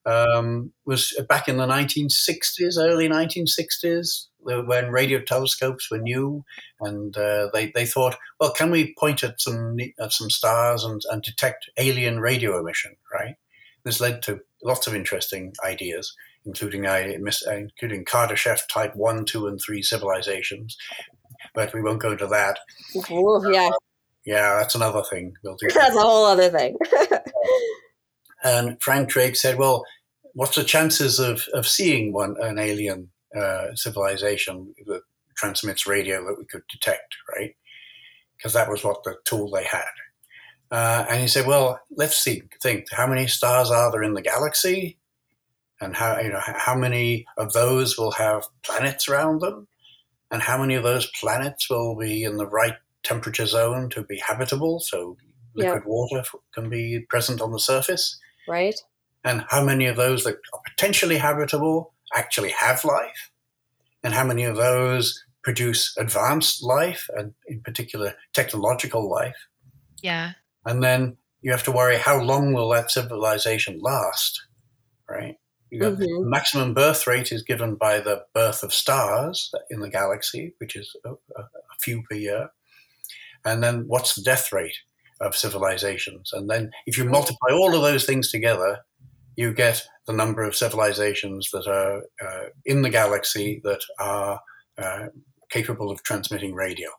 [0.07, 6.45] um, was back in the 1960s, early 1960s, when radio telescopes were new,
[6.81, 11.01] and uh, they they thought, well, can we point at some at some stars and,
[11.11, 12.97] and detect alien radio emission?
[13.13, 13.37] Right.
[13.85, 16.15] This led to lots of interesting ideas,
[16.47, 17.17] including I
[17.53, 20.77] including Kardashev type one, two, and three civilizations.
[21.55, 22.59] But we won't go into that.
[23.11, 23.71] Ooh, yeah,
[24.25, 25.35] Yeah, that's another thing.
[25.43, 25.69] We'll do.
[25.75, 26.77] that's a whole other thing.
[28.45, 29.85] And Frank Drake said, "Well,
[30.35, 35.01] what's the chances of, of seeing one an alien uh, civilization that
[35.37, 37.57] transmits radio that we could detect, right?
[38.37, 39.85] Because that was what the tool they had."
[40.71, 42.43] Uh, and he said, "Well, let's see.
[42.63, 44.99] Think how many stars are there in the galaxy,
[45.81, 49.69] and how you know how many of those will have planets around them,
[50.31, 54.19] and how many of those planets will be in the right temperature zone to be
[54.19, 55.17] habitable, so
[55.55, 55.73] Yeah.
[55.73, 58.75] liquid water can be present on the surface." right?
[59.27, 63.31] and how many of those that are potentially habitable actually have life,
[64.03, 69.37] and how many of those produce advanced life, and in particular technological life.
[70.03, 70.33] Yeah.
[70.67, 74.43] And then you have to worry how long will that civilization last,
[75.09, 75.37] right?
[75.81, 75.99] Mhm.
[75.99, 80.77] the maximum birth rate is given by the birth of stars in the galaxy, which
[80.77, 82.51] is a, a a few per year.
[83.45, 84.79] And then what's the death rate
[85.21, 86.33] of civilizations?
[86.33, 88.85] And then if you multiply all of those things together,
[89.37, 94.41] you get the number of civilizations that are uh, in the galaxy that are
[94.79, 95.07] uh,
[95.51, 96.91] capable of transmitting radio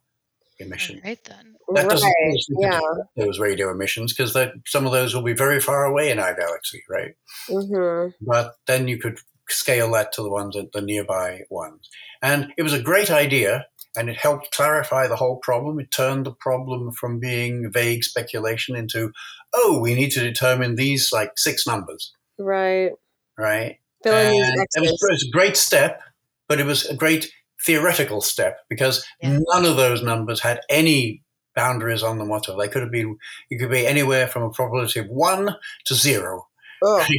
[0.59, 1.01] emission.
[1.03, 1.55] All right then.
[1.73, 2.15] That doesn't right.
[2.27, 2.69] mean Yeah.
[2.79, 4.37] detect those radio emissions because
[4.67, 7.15] some of those will be very far away in our galaxy, right?
[7.47, 11.89] hmm But then you could scale that to the ones at the nearby ones.
[12.21, 13.65] And it was a great idea
[13.97, 15.79] and it helped clarify the whole problem.
[15.79, 19.11] It turned the problem from being vague speculation into,
[19.53, 22.91] oh, we need to determine these like six numbers, Right.
[23.37, 23.77] right?
[24.03, 24.41] Fill in these
[24.75, 26.01] And it, was, it was a great step,
[26.47, 27.31] but it was a great
[27.65, 29.39] theoretical step because Yeah.
[29.53, 31.23] none of those numbers had any
[31.55, 32.61] boundaries on them whatsoever.
[32.61, 33.17] They could have been,
[33.49, 36.47] it could be anywhere from a probability of one to zero.
[36.85, 37.05] Ugh.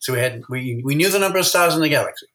[0.00, 2.26] So we had we, we knew the number of stars in the galaxy.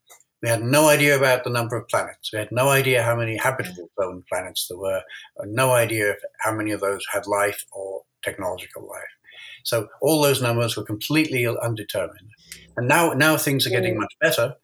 [0.41, 2.31] We had no idea about the number of planets.
[2.33, 5.01] We had no idea how many habitable zone planets there were.
[5.45, 9.13] No idea how many of those had life or technological life.
[9.63, 12.31] So all those numbers were completely undetermined.
[12.75, 13.99] And now now things are getting Mm.
[14.01, 14.55] much better.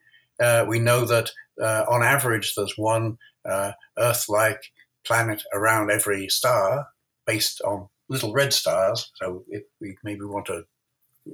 [0.41, 3.17] Uh, we know that uh, on average there's one
[3.49, 4.61] uh, Earth-like
[5.05, 6.87] planet around every star,
[7.25, 9.11] based on little red stars.
[9.15, 10.63] So if we maybe want to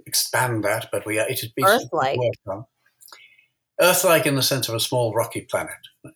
[0.06, 2.18] expand that, but we it is being Earth-like?
[2.18, 2.66] worked on.
[3.82, 5.76] Earth-like in the sense of a small rocky planet.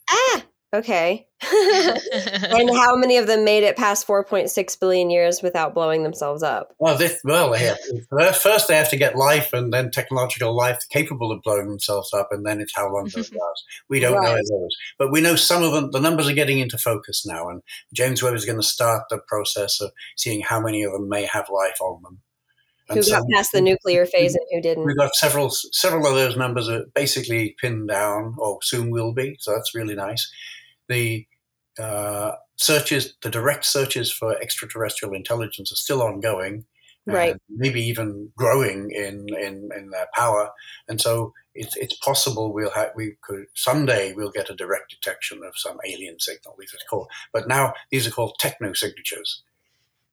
[0.09, 0.43] ah,
[0.73, 1.27] okay.
[1.41, 6.73] and how many of them made it past 4.6 billion years without blowing themselves up?
[6.79, 10.79] Well, this, well, they have, first they have to get life and then technological life
[10.89, 13.63] capable of blowing themselves up, and then it's how long those last.
[13.87, 15.91] We don't know those, but we know some of them.
[15.91, 17.61] The numbers are getting into focus now, and
[17.93, 21.25] James Webb is going to start the process of seeing how many of them may
[21.25, 22.19] have life on them.
[22.89, 24.83] Who got so past the nuclear phase and who didn't?
[24.83, 29.37] We've got several several of those numbers are basically pinned down, or soon will be.
[29.39, 30.29] So that's really nice.
[30.89, 31.25] The
[31.79, 36.65] uh, searches, the direct searches for extraterrestrial intelligence are still ongoing,
[37.05, 37.31] Right.
[37.31, 40.51] and maybe even growing in in, in their power.
[40.87, 45.41] And so it's it's possible we'll have we could someday we'll get a direct detection
[45.43, 46.55] of some alien signal.
[46.59, 49.41] These are called, but now these are called techno signatures.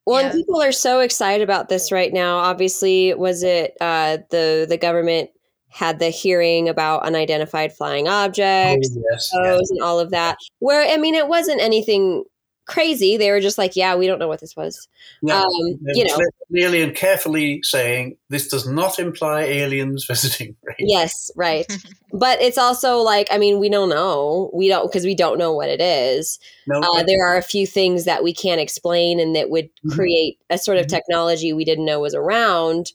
[0.06, 0.30] Well, Yeah.
[0.30, 2.38] and people are so excited about this right now.
[2.38, 5.30] Obviously, was it uh, the the government
[5.76, 9.30] had the hearing about unidentified flying objects, Oh, yes,
[9.70, 10.38] and all of that.
[10.60, 12.24] Where I mean, it wasn't anything
[12.66, 13.16] crazy.
[13.18, 14.88] They were just like, "Yeah, we don't know what this was."
[15.22, 15.42] Yeah.
[15.42, 16.18] Um, you know,
[16.50, 20.56] clearly and carefully saying this does not imply aliens visiting.
[20.66, 20.76] Right?
[20.78, 21.66] yes, right.
[22.10, 24.50] but it's also like, I mean, we don't know.
[24.54, 26.38] We don't because we don't know what it is.
[26.66, 29.92] No, Uh, there are a few things that we can't explain and that would Mhm.
[29.94, 30.90] create a sort of Mhm.
[30.96, 32.92] technology we didn't know was around.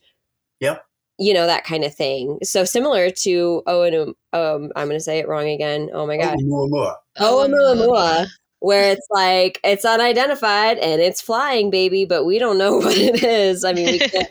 [1.22, 1.28] Yep.
[1.28, 2.40] You know, that kind of thing.
[2.44, 5.90] So similar to Oumuamua, um, I'm going to say it wrong again.
[5.94, 6.38] Oh my God.
[6.40, 6.96] Oumuamua.
[7.18, 8.28] Oumuamua,
[8.60, 13.24] where it's like, it's unidentified and it's flying, baby, but we don't know what it
[13.24, 13.64] is.
[13.64, 14.30] I mean, we can't,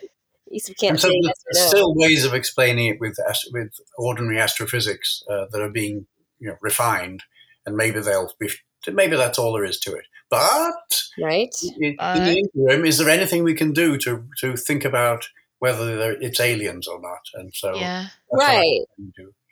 [0.51, 1.69] we can't so say there's yes or no.
[1.69, 3.17] still ways of explaining it with
[3.53, 6.07] with ordinary astrophysics uh, that are being
[6.41, 7.23] you know, refined,
[7.67, 8.51] and maybe they'll be.
[8.91, 10.07] Maybe that's all there is to it.
[10.31, 10.73] But
[11.23, 11.55] right?
[11.63, 15.29] in, in But- the interim, is there anything we can do to to think about
[15.61, 17.21] whether it's aliens or not?
[17.35, 18.03] And so, yeah.
[18.03, 18.81] that's what I Right.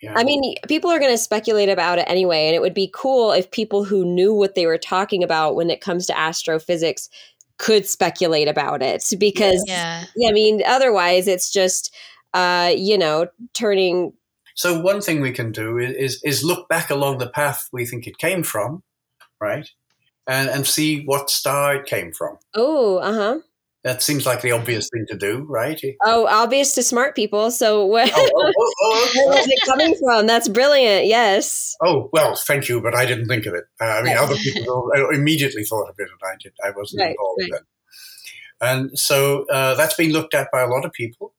[0.03, 0.15] Yeah.
[0.17, 3.33] I mean, people are going to speculate about it anyway, and it would be cool
[3.33, 7.09] if people who knew what they were talking about when it comes to astrophysics
[7.59, 10.05] could speculate about it because Yeah.
[10.27, 11.95] I mean, otherwise it's just
[12.35, 14.13] uh, you know, turning
[14.55, 17.87] So one thing we can do is, is is look back along the path we
[17.87, 18.83] think it came from,
[19.41, 19.69] right,
[20.27, 22.39] and and see what star it came from.
[22.55, 23.39] Oh, uh huh.
[23.89, 25.81] That seems like the obvious thing to do, right?
[26.05, 27.51] Oh, obvious to smart people.
[27.51, 30.27] So where, Oh, oh, oh, oh, where was it coming from?
[30.27, 31.07] That's brilliant.
[31.07, 31.75] Yes.
[31.83, 33.65] oh, well, thank you, but I didn't think of it.
[33.81, 36.53] Uh, I mean, other people immediately thought of it, and I did.
[36.63, 37.51] I wasn't Right, involved right.
[38.61, 38.71] then.
[38.91, 41.33] And so uh, that's been looked at by a lot of people,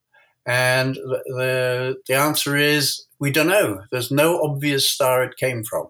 [0.47, 3.83] and the, the the answer is we don't know.
[3.91, 5.89] There's no obvious star it came from.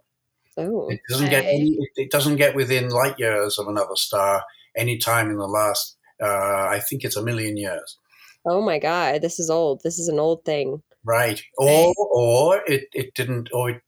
[0.57, 1.55] Oh, It doesn't get Okay.
[1.55, 4.43] any, it, it doesn't get within light years of another star
[4.76, 5.95] any time in the last.
[6.22, 7.97] Uh, I think it's a million years.
[8.45, 9.22] oh my God.
[9.22, 9.82] This is old.
[9.84, 10.82] This is an old thing.
[11.05, 11.41] Right.
[11.57, 13.82] Or or it, it didn't or it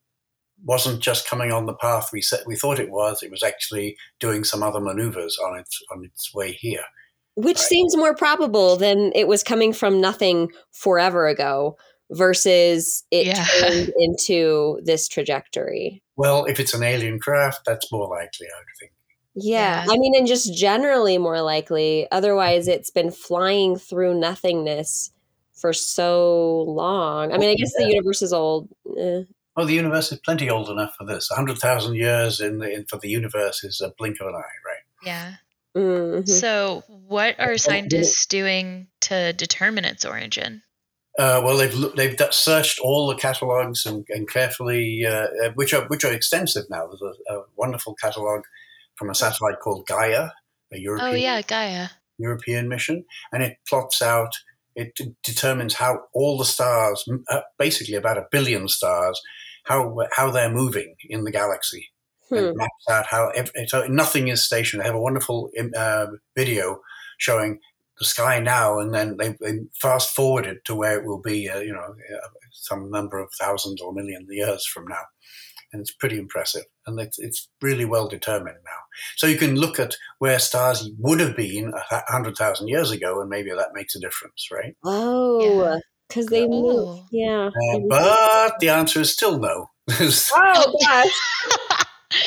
[0.64, 3.22] wasn't just coming on the path we said we thought it was.
[3.24, 6.84] It was actually doing some other maneuvers on its on its way here.
[7.36, 7.66] Which Right.
[7.66, 11.78] seems more probable than it was coming from nothing forever ago
[12.12, 13.46] versus it Yeah.
[13.62, 16.04] turned into this trajectory.
[16.18, 18.92] Well, if it's an alien craft, that's more likely, I would think.
[19.36, 19.86] Yeah.
[19.86, 19.92] Yeah.
[19.92, 22.08] I mean, and just generally more likely.
[22.12, 25.12] Otherwise, it's been flying through nothingness
[25.54, 27.32] for so long.
[27.32, 28.70] I mean, I guess the universe is old.
[28.98, 29.24] Eh.
[29.58, 31.30] Oh, the universe is plenty old enough for this.
[31.30, 34.36] A hundred thousand years in, the, in for the universe is a blink of an
[34.36, 34.84] eye, right?
[35.04, 35.34] Yeah.
[35.76, 36.28] Mhm.
[36.28, 40.64] So, what are scientists doing to determine its origin?
[41.18, 45.86] Uh, well, they've they've searched all the catalogs and, and carefully, uh, uh, which are
[45.88, 46.88] which are extensive now.
[46.88, 48.44] There's a, a wonderful catalog
[49.02, 50.30] from a satellite called Gaia,
[50.72, 51.88] a European Oh, yeah, Gaia.
[52.20, 54.30] European mission, and it plots out.
[54.76, 59.20] It d- determines how all the stars, uh, basically about a billion stars,
[59.66, 61.90] how how they're moving in the galaxy,
[62.30, 62.38] Hmm.
[62.38, 64.84] and maps out how ev- so nothing is stationary.
[64.84, 66.06] They have a wonderful uh,
[66.38, 66.82] video
[67.18, 67.60] showing
[67.98, 71.50] the sky now, and then they, they fast forward it to where it will be,
[71.50, 75.06] uh, you know, uh, some number of thousands or million years from now.
[75.74, 78.81] And it's pretty impressive, and it's, it's really well determined now.
[79.16, 83.22] So you can look at where stars would have been a hundred thousand years ago,
[83.22, 84.76] and maybe that makes a difference, right?
[84.84, 87.00] Oh, because they move.
[87.12, 87.50] Yeah.
[87.50, 89.70] Uh, but the answer is still no.
[90.34, 91.68] Oh, gosh.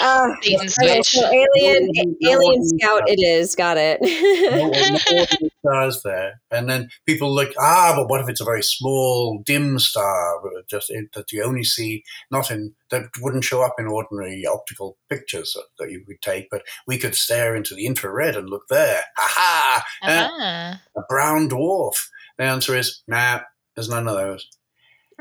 [0.01, 3.55] Uh, Bait okay, so alien, No, no, alien no, scout it is.
[3.55, 4.01] Got it.
[4.01, 6.41] no, no ordinary stars there.
[6.51, 10.91] And then people look, ah, but what if it's a very small, dim star, just
[10.91, 15.57] in, that you only see not in that wouldn't show up in ordinary optical pictures
[15.79, 19.01] that you would take, but we could stare into the infrared and look there.
[19.17, 19.85] Ha ha!
[20.03, 20.83] Uh, Ah.
[20.97, 22.09] a brown dwarf.
[22.39, 23.41] The answer is nah.
[23.77, 24.47] There's none of those.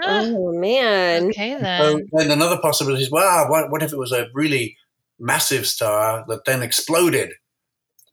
[0.01, 1.29] Ah, oh man.
[1.29, 2.09] okay, So then.
[2.11, 4.77] then another possibility is, wow, what, what if it was a really
[5.19, 7.31] massive star that then exploded,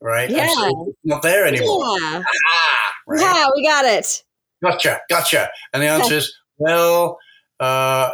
[0.00, 0.30] right?
[0.30, 0.92] And so Yeah.
[1.14, 1.84] not there anymore.
[2.00, 2.22] Yeah.
[2.26, 3.20] Ah, right?
[3.20, 4.22] Yeah, we got it.
[4.62, 5.48] Gotcha, gotcha.
[5.72, 7.18] And the answer is, well,
[7.58, 8.12] uh,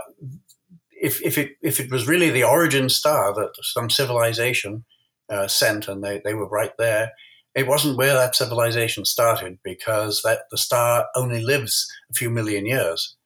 [0.91, 4.85] if if it if it was really the origin star that some civilization
[5.29, 7.11] uh, sent, and they, they were right there,
[7.55, 12.65] it wasn't where that civilization started because that the star only lives a few million
[12.67, 13.17] years,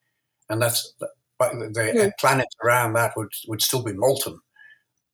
[0.51, 0.95] and that's
[1.39, 2.09] but the Hmm.
[2.21, 4.41] planets around that would would still be molten.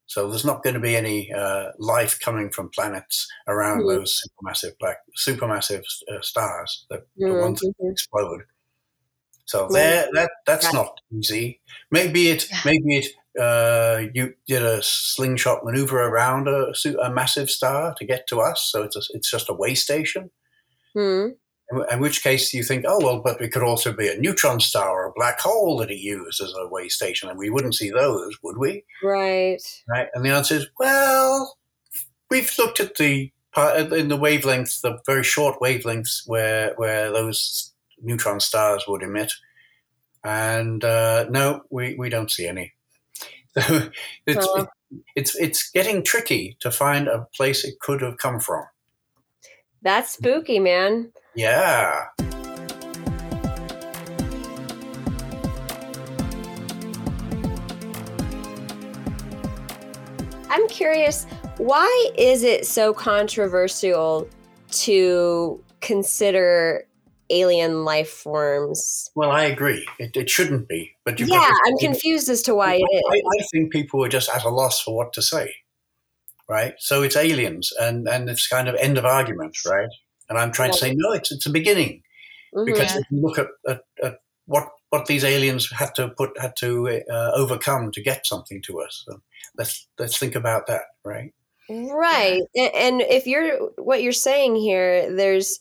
[0.07, 3.89] So there's not going to be any uh, life coming from planets around Hmm.
[3.89, 8.43] those supermassive black supermassive uh, stars that the ones that explode.
[9.47, 9.73] So Right.
[9.73, 10.75] there, that that's Right.
[10.75, 11.61] not easy.
[11.91, 12.63] Maybe it, Yeah.
[12.65, 13.07] maybe it,
[13.41, 16.73] uh, you did a slingshot maneuver around a,
[17.03, 18.69] a massive star to get to us.
[18.73, 20.31] So it's a, it's just a way station.
[21.91, 24.91] In, which case you think, oh well, but it could also be a neutron star
[24.91, 27.91] or a black hole that he used as a way station, and we wouldn't see
[27.91, 28.85] those, would we?
[29.03, 29.61] Right.
[29.89, 30.09] Right?
[30.15, 31.57] And the answer is, well,
[32.31, 38.39] we've looked at the in the wavelengths, the very short wavelengths where where those neutron
[38.39, 39.33] stars would emit,
[40.23, 42.75] and uh, no, we, we don't see any.
[43.59, 43.91] So
[44.27, 44.67] it's, Huh.
[45.15, 48.65] it's it's getting tricky to find a place it could have come from.
[49.83, 51.13] That's spooky, man.
[51.37, 52.07] Yeah.
[60.49, 61.27] I'm curious,
[61.59, 64.27] why is it so controversial
[64.71, 66.87] to consider
[67.29, 69.11] alien life forms?
[69.15, 69.87] Well, I agree.
[69.99, 73.17] It, it shouldn't be, but Yeah, I'm confused as to why it I.
[73.17, 75.55] I think people are just at a loss for what to say,
[76.49, 76.73] right?
[76.79, 79.91] So it's aliens, and and it's kind of end of argument, right?
[80.29, 82.03] And I'm trying to say no, it's it's a beginning
[82.55, 82.67] Mhm.
[82.67, 83.01] because Yeah.
[83.01, 87.03] if you look at, at, at what what these aliens had to put had to
[87.11, 89.05] uh, overcome to get something to us.
[89.07, 89.21] So
[89.59, 91.33] let's let's think about that, right?
[91.69, 92.43] Right.
[92.57, 95.59] And if you're what you're saying here, there's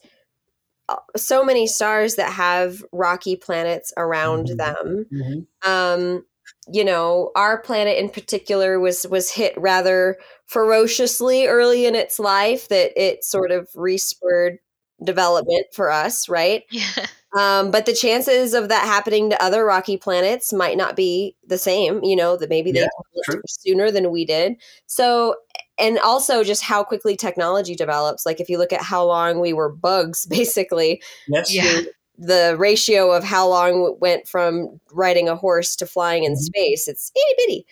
[0.88, 4.57] uh, so many stars that have rocky planets around Mhm.
[4.57, 5.05] them.
[5.11, 5.47] Mhm.
[5.68, 6.26] Um,
[6.72, 10.18] you know, our planet in particular was was hit rather
[10.48, 14.58] ferociously early in its life that it sort of respurred
[15.04, 16.64] development for us, right?
[16.72, 17.06] Yeah.
[17.38, 21.58] Um, but the chances of that happening to other rocky planets might not be the
[21.58, 22.02] same.
[22.02, 22.88] You know that maybe they Yeah,
[23.26, 23.41] developed true.
[23.46, 24.56] sooner than we did.
[24.86, 25.36] So,
[25.78, 28.26] and also just how quickly technology develops.
[28.26, 31.54] Like if you look at how long we were bugs, basically, Yes.
[31.54, 31.82] Yeah.
[32.18, 36.38] The ratio of how long it went from riding a horse to flying in Mhm.
[36.38, 37.66] space, it's itty bitty.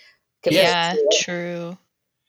[0.43, 1.77] compared Yeah, true.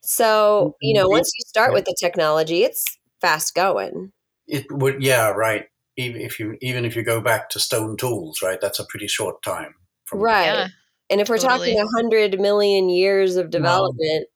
[0.03, 1.11] So you know, Mhm.
[1.11, 4.12] once you start with the technology, it's fast going.
[4.49, 5.03] It would.
[5.03, 5.31] Yeah.
[5.31, 5.67] Right.
[5.97, 8.61] Even if you even if you go back to stone tools, right?
[8.61, 9.75] That's a pretty short time.
[10.07, 10.45] From, Right.
[10.47, 10.69] Yeah.
[11.11, 11.75] And if we're Totally.
[11.75, 14.29] talking a hundred million years of development,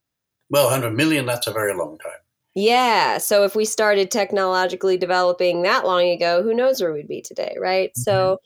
[0.50, 1.26] Well, 100 million.
[1.26, 2.20] That's a very long time.
[2.58, 3.18] Yeah.
[3.18, 7.56] So if we started technologically developing that long ago, who knows where we'd be today,
[7.60, 7.96] right?
[7.96, 8.38] So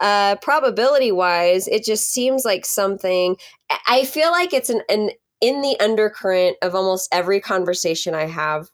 [0.00, 3.36] uh probability wise, it just seems like something
[3.70, 8.26] I- I feel like it's an, an in the undercurrent of almost every conversation I
[8.26, 8.68] have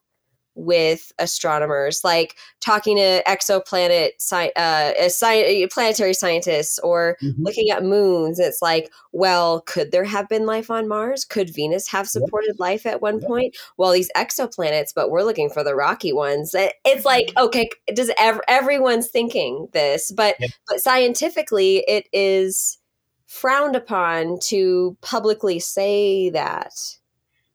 [0.54, 8.38] with astronomers, like talking to exoplanet sci- uh, sci- planetary scientists or looking at moons.
[8.38, 11.24] It's like, well, could there have been life on Mars?
[11.24, 13.28] Could Venus have supported life at one Yeah.
[13.28, 13.56] point?
[13.76, 16.54] Well, these exoplanets, but we're looking for the rocky ones.
[16.84, 20.48] It's like, okay, does ev- everyone's thinking this, but Yeah.
[20.68, 22.78] but scientifically, it is
[23.26, 26.72] frowned upon to publicly say that.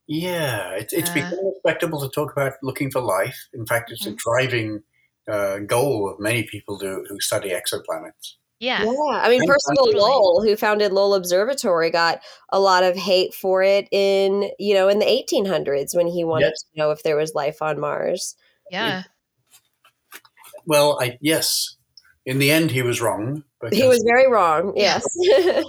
[0.08, 1.30] Yeah, it, it's Yeah.
[1.30, 3.38] become respectable to talk about looking for life.
[3.54, 4.18] In fact, it's a Mhm.
[4.18, 4.84] driving
[5.28, 8.36] uh, goal of many people who, who study exoplanets.
[8.60, 8.84] Yeah.
[8.84, 13.34] Yeah, I mean, And- Percival Lowell, who founded Lowell Observatory, got a lot of hate
[13.34, 16.62] for it in you know in the 1800s when he wanted Yes.
[16.62, 18.36] to know if there was life on Mars.
[18.70, 19.04] Yeah.
[20.68, 21.76] Well, I yes,
[22.28, 23.44] in the end, he was wrong.
[23.60, 24.74] Because He was very wrong.
[24.76, 25.04] Yes.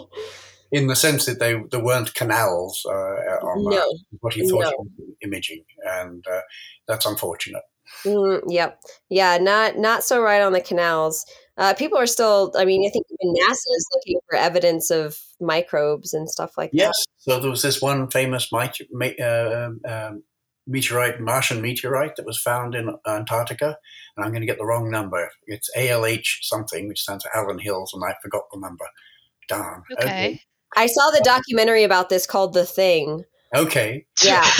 [0.77, 3.71] in the sense that they there weren't canals uh, on No.
[3.71, 4.87] Mars, what he thought No.
[5.23, 6.41] imaging, and uh,
[6.87, 7.63] that's unfortunate.
[8.05, 8.79] Mm, yep.
[9.09, 9.39] Yeah.
[9.39, 11.25] Not not so right on the canals.
[11.57, 12.53] Uh, people are still.
[12.57, 16.73] I mean, I think even NASA is looking for evidence of microbes and stuff like
[16.73, 16.77] that.
[16.77, 20.23] Yes, so there was this one famous mit- ma- uh, um,
[20.67, 23.79] meteorite, Martian meteorite that was found in Antarctica,
[24.17, 25.31] and I'm going to get the wrong number.
[25.47, 28.87] It's ALH something, which stands for Allan Hills, and I forgot the number.
[29.49, 29.83] Darn.
[29.99, 30.33] Okay.
[30.33, 30.41] that.
[30.75, 33.25] I saw the documentary about this called The Thing.
[33.55, 34.07] Okay.
[34.25, 34.45] Yeah.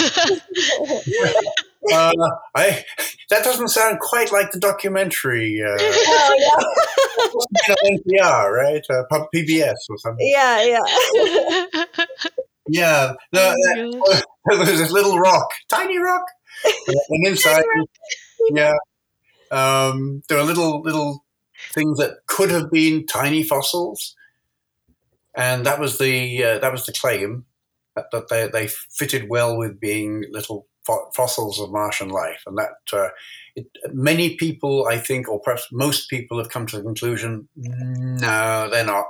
[1.93, 2.11] Uh,
[2.53, 2.83] I
[3.29, 5.63] that doesn't sound quite like the documentary.
[5.63, 8.81] Uh, Oh, on NPR, right?
[8.89, 9.03] Uh,
[9.33, 10.27] PBS or something.
[10.29, 10.63] yeah.
[10.65, 11.83] Yeah.
[12.67, 13.13] Yeah.
[13.31, 16.23] No, that- there was this little rock, tiny rock,
[16.87, 17.63] and inside,
[18.49, 18.73] yeah,
[19.51, 21.23] um, there are little little
[21.73, 24.13] things that could have been tiny fossils,
[25.37, 27.45] and that was the uh, that was the claim
[27.95, 32.57] that, that they they fitted well with being little fo- fossils of Martian life, and
[32.57, 33.09] that uh,
[33.55, 38.69] it, many people, I think, or perhaps most people, have come to the conclusion, no,
[38.71, 39.05] they're not.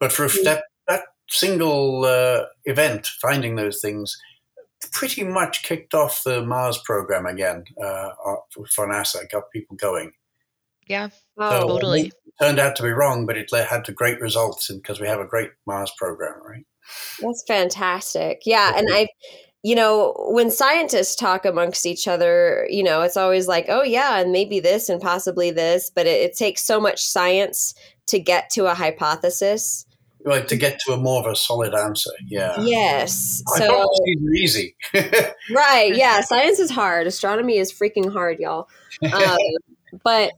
[0.00, 4.16] But for that that single uh, event, finding those things,
[4.92, 8.10] pretty much kicked off the Mars program again uh,
[8.74, 10.12] for NASA, got people going.
[10.86, 11.08] yeah.
[11.38, 12.12] So Totally.
[12.40, 15.26] Turned out to be wrong, but it had to great results because we have a
[15.26, 16.66] great Mars program, right?
[17.20, 18.42] That's fantastic.
[18.44, 18.72] Yeah.
[18.76, 19.08] And I,
[19.62, 24.18] you know, when scientists talk amongst each other, you know, it's always like, oh, yeah,
[24.18, 27.74] and maybe this and possibly this, but it, it takes so much science
[28.08, 29.86] to get to a hypothesis.
[30.26, 32.58] Right, to get to a more of a solid answer, yeah.
[32.60, 33.42] Yes.
[33.56, 34.76] So, Hypotheses are easy.
[35.54, 35.94] right.
[35.96, 36.20] Yeah.
[36.22, 37.06] Science is hard.
[37.06, 38.68] Astronomy is freaking hard, y'all.
[39.12, 39.38] Um,
[40.02, 40.32] but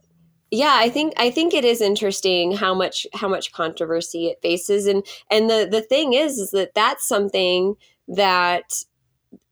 [0.51, 4.85] yeah i think i think it is interesting how much how much controversy it faces
[4.87, 7.75] and and the the thing is is that that's something
[8.07, 8.83] that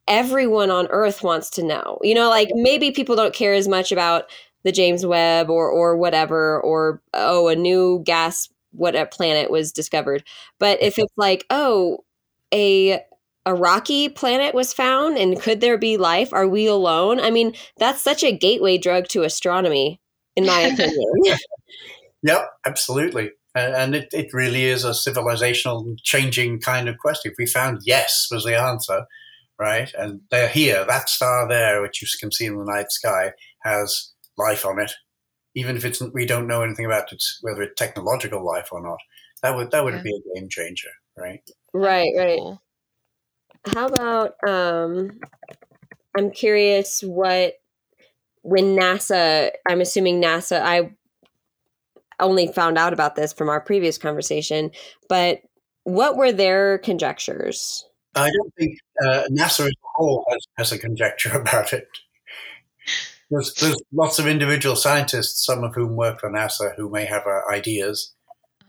[0.08, 3.92] everyone on earth wants to know you know like maybe people don't care as much
[3.92, 4.26] about
[4.64, 9.72] the james webb or or whatever or oh a new gas what a planet was
[9.72, 10.24] discovered
[10.60, 12.00] but if it's like oh
[12.54, 13.00] a
[13.48, 16.34] a rocky planet was found and could there be life?
[16.34, 17.20] Are we alone?
[17.20, 20.00] I mean that's such a gateway drug to astronomy
[20.36, 21.12] in my opinion
[22.24, 23.32] Yep, absolutely.
[23.54, 27.32] And, and it, it really is a civilizational changing kind of question.
[27.32, 29.06] If we found yes was the answer,
[29.60, 29.92] right?
[29.94, 33.34] And they're here, that star there, which you can see in the night sky,
[33.64, 34.92] has life on it.
[35.54, 39.00] Even if it's we don't know anything about it, whether it's technological life or not,
[39.42, 40.02] that would that would Yeah.
[40.04, 41.42] be a game changer, right?
[41.74, 42.58] right right
[43.74, 45.10] how about um
[46.18, 47.54] i'm curious what
[48.46, 50.92] when NASA, I'm assuming NASA, I
[52.20, 54.70] only found out about this from our previous conversation,
[55.10, 55.42] but
[55.84, 57.86] what were their conjectures?
[58.14, 61.88] I don't think uh, NASA as a whole has, has a conjecture about it.
[63.32, 67.24] There's, there's lots of individual scientists, some of whom work for NASA, who may have
[67.26, 68.14] uh, ideas.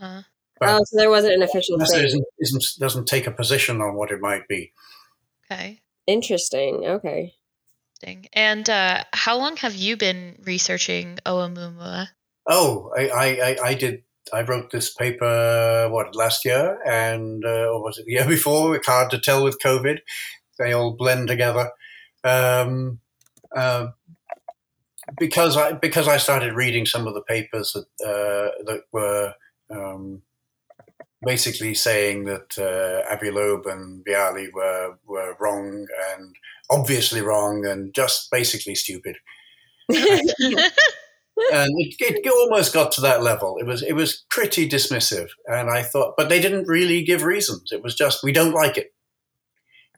[0.00, 0.22] Uh,
[0.58, 2.06] But oh, so there wasn't an official NASA thing.
[2.06, 4.72] isn't, isn't, doesn't take a position on what it might be.
[5.52, 5.82] okay.
[6.06, 6.86] Interesting.
[6.86, 7.34] Okay.
[8.02, 8.28] Interesting.
[8.32, 12.08] And uh, how long have you been researching Oumuamua?
[12.46, 14.02] Oh, I, I, I, did.
[14.32, 18.76] I wrote this paper what last year, and uh, or was it the year before?
[18.76, 19.98] It's hard to tell with COVID;
[20.58, 21.70] they all blend together.
[22.22, 23.00] Um,
[23.54, 23.88] uh,
[25.18, 29.34] because I because I started reading some of the papers that uh, that were
[29.70, 30.22] um,
[31.24, 36.36] basically saying that uh, Avi Loeb and Bialy were were wrong and
[36.70, 39.16] obviously wrong and just basically stupid
[41.52, 43.58] and it, it almost got to that level.
[43.58, 47.70] It was it was pretty dismissive, and I thought, but they didn't really give reasons.
[47.72, 48.94] It was just we don't like it,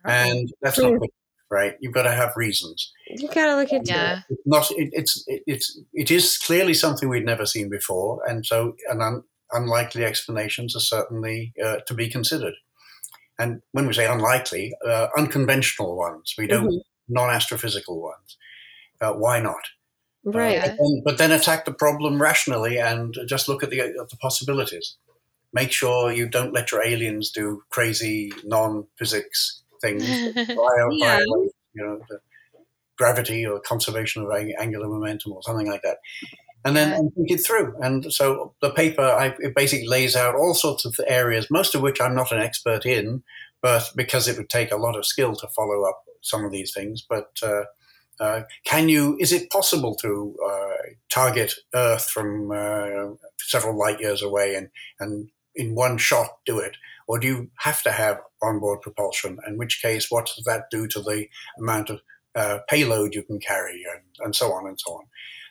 [0.04, 1.10] and that's not good,
[1.50, 1.74] right.
[1.80, 2.92] You've got to have reasons.
[3.08, 4.18] You gotta look at yeah.
[4.18, 4.24] it.
[4.30, 8.44] It's not it, it's it, it's it is clearly something we'd never seen before, and
[8.44, 9.22] so an un,
[9.52, 12.54] unlikely explanations are certainly uh, to be considered.
[13.38, 16.80] And when we say unlikely, uh, unconventional ones, we don't Mhm.
[17.08, 18.36] non-astrophysical ones.
[19.00, 19.62] Uh, why not?
[20.24, 20.56] Right.
[20.56, 20.66] Yeah.
[20.66, 24.16] But then, but then attack the problem rationally and just look at the, at the
[24.20, 24.96] possibilities.
[25.52, 30.44] Make sure you don't let your aliens do crazy non-physics things, bio,
[30.90, 31.18] Yeah.
[31.18, 32.20] bio- you know, the
[32.98, 35.98] gravity or conservation of angular momentum or something like that.
[36.64, 37.74] And then and think it through.
[37.80, 41.82] And so the paper I, it basically lays out all sorts of areas, most of
[41.82, 43.22] which I'm not an expert in,
[43.62, 46.72] but because it would take a lot of skill to follow up some of these
[46.74, 47.04] things.
[47.08, 47.62] But uh,
[48.20, 49.16] uh, can you?
[49.20, 55.30] Is it possible to uh, target Earth from uh, several light years away and and
[55.54, 59.38] in one shot do it, or do you have to have onboard propulsion?
[59.46, 61.26] In which case, what does that do to the
[61.58, 62.00] amount of
[62.38, 65.04] uh, payload you can carry, and, and so on and so on?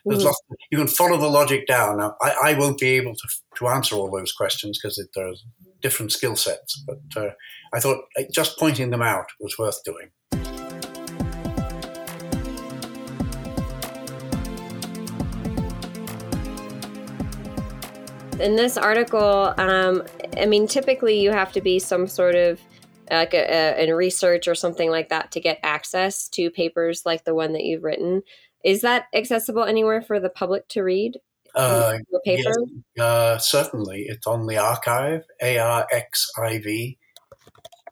[0.04, 0.26] There's Mhm.
[0.26, 0.40] lots.
[0.70, 1.98] You can follow the logic down.
[1.98, 3.28] Now, I, I won't be able to
[3.58, 5.44] to answer all those questions because there's
[5.82, 6.82] different skill sets.
[6.86, 7.30] But uh,
[7.74, 10.10] I thought uh, just pointing them out was worth doing.
[18.40, 20.02] in this article, um,
[20.36, 22.60] I mean, typically you have to be some sort of
[23.10, 23.44] like a,
[23.78, 27.52] a, in research or something like that to get access to papers like the one
[27.52, 28.22] that you've written.
[28.64, 31.18] Is that accessible anywhere for the public to read?
[31.54, 32.52] Uh, paper?
[32.94, 34.06] Yes, uh, certainly.
[34.08, 36.98] It's on the arXiv, A R X I V.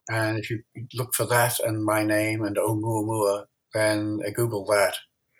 [0.08, 0.62] And if you
[0.94, 4.96] look for that and my name and Oumuamua, then uh, Google that.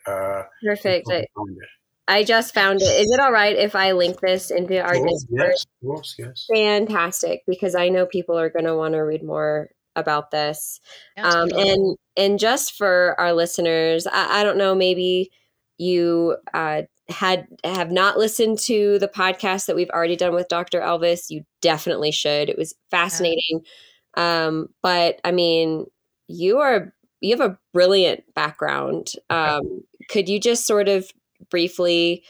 [0.06, 1.08] Uh, Perfect.
[1.08, 1.68] I, find it.
[2.08, 2.84] I just found it.
[2.84, 5.50] Is it all right if I link this into our Of course, Discord?
[5.50, 6.46] yes, of course, yes.
[6.54, 10.80] Fantastic, because I know people are going to want to read more about this.
[11.16, 11.70] Yeah, um, totally.
[11.70, 15.30] and and just for our listeners I, I don't know maybe
[15.78, 20.78] you uh, had have not listened to the podcast that we've already done with dr
[20.80, 23.60] elvis you definitely should it was fascinating
[24.16, 25.86] um, but i mean
[26.28, 31.10] you are you have a brilliant background um, could you just sort of
[31.50, 32.22] briefly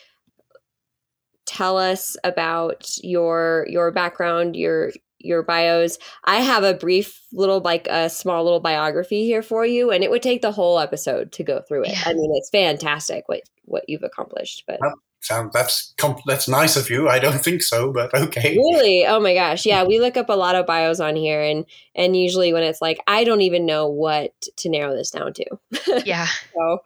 [1.47, 7.87] tell us about your your background your your bios i have a brief little like
[7.89, 11.43] a small little biography here for you and it would take the whole episode to
[11.43, 12.03] go through it Yeah.
[12.07, 14.81] i mean it's fantastic what what you've accomplished but
[15.23, 17.09] Sound, that's comp- that's nice of you.
[17.09, 18.55] I don't think so, but okay.
[18.55, 21.65] really oh my gosh yeah we look up a lot of bios on here and
[21.97, 25.45] and usually when it's like i don't even know what to narrow this down to
[26.07, 26.27] yeah.
[26.55, 26.79] so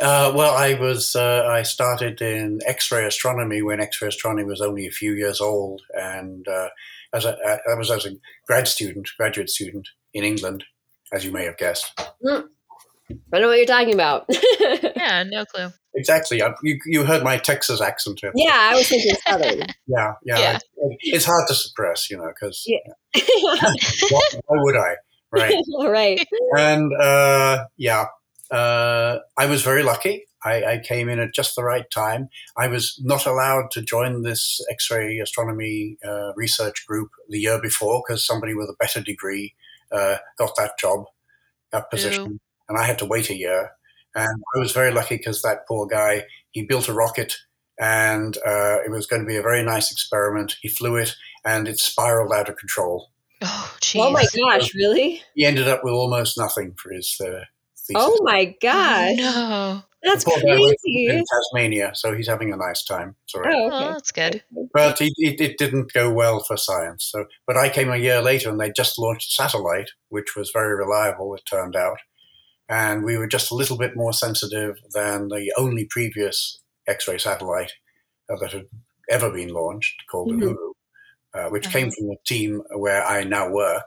[0.00, 4.86] Uh, well, I was uh, I started in X-ray astronomy when X-ray astronomy was only
[4.86, 6.68] a few years old, and uh,
[7.14, 7.36] as a,
[7.70, 8.10] I was as a
[8.46, 10.64] grad student, graduate student in England,
[11.12, 11.92] as you may have guessed.
[11.98, 12.02] i
[13.30, 14.26] don't know what you're talking about
[14.96, 15.68] Yeah, no clue.
[15.94, 16.42] Exactly.
[16.42, 18.20] I, you, you heard my Texas accent.
[18.34, 20.12] yeah i was thinking southern Yeah.
[20.24, 20.38] Yeah.
[20.38, 20.56] Yeah.
[20.56, 22.78] It- it's hard to suppress, you know, because Yeah.
[24.10, 24.96] why, why would I?
[25.32, 25.54] Right.
[25.88, 26.26] right
[26.58, 28.06] and uh, yeah,
[28.50, 30.26] uh, I was very lucky.
[30.44, 32.28] I, I came in at just the right time.
[32.56, 38.02] I was not allowed to join this X-ray astronomy uh, research group the year before
[38.06, 39.54] because somebody with a better degree
[39.90, 41.04] uh, got that job,
[41.72, 42.38] that position,
[42.68, 43.70] and I had to wait a year.
[44.14, 47.36] And I was very lucky because that poor guy he built a rocket.
[47.78, 50.56] And uh, it was going to be a very nice experiment.
[50.62, 53.10] He flew it, and it spiraled out of control.
[53.42, 54.00] Oh, jeez.
[54.00, 57.40] oh my gosh really He ended up with almost nothing for his uh,
[57.86, 58.02] thesis.
[58.02, 59.82] oh my gosh No.
[60.02, 61.06] That's The poor guy was crazy.
[61.08, 63.16] in Tasmania, so he's having a nice time.
[63.24, 63.52] It's all right.
[63.56, 64.42] Oh, Oh, that's good.
[64.72, 67.08] But it, it, it didn't go well for science.
[67.10, 70.50] So, but I came a year later, and they just launched a satellite, which was
[70.52, 71.34] very reliable.
[71.34, 71.98] It turned out,
[72.68, 77.72] and we were just a little bit more sensitive than the only previous X-ray satellite
[78.30, 78.66] uh, that had
[79.10, 80.42] ever been launched, called Mhm.
[80.54, 80.72] Uhuru,
[81.34, 81.94] uh, which came Uh-huh.
[81.98, 83.86] from the team where I now work.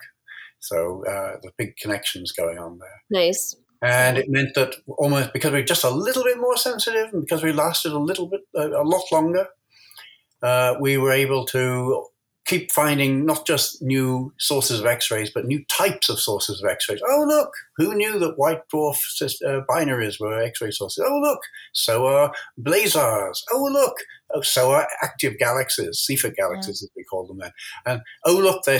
[0.60, 3.02] So uh, the big connections going on there.
[3.10, 3.56] Nice.
[3.82, 7.21] And it meant that almost because we were just a little bit more sensitive and
[7.21, 9.47] because we lasted a little bit, a, a lot longer,
[10.41, 12.05] uh, we were able to
[12.45, 16.99] keep finding not just new sources of X-rays, but new types of sources of X-rays.
[17.07, 21.05] Oh, look, who knew that white dwarf uh, binaries were X-ray sources?
[21.07, 21.39] Oh, look,
[21.73, 23.43] so are blazars.
[23.51, 23.97] Oh, look,
[24.41, 27.51] so active galaxies, Seyfert galaxies, as we call them then.
[27.86, 28.80] And oh, look, they're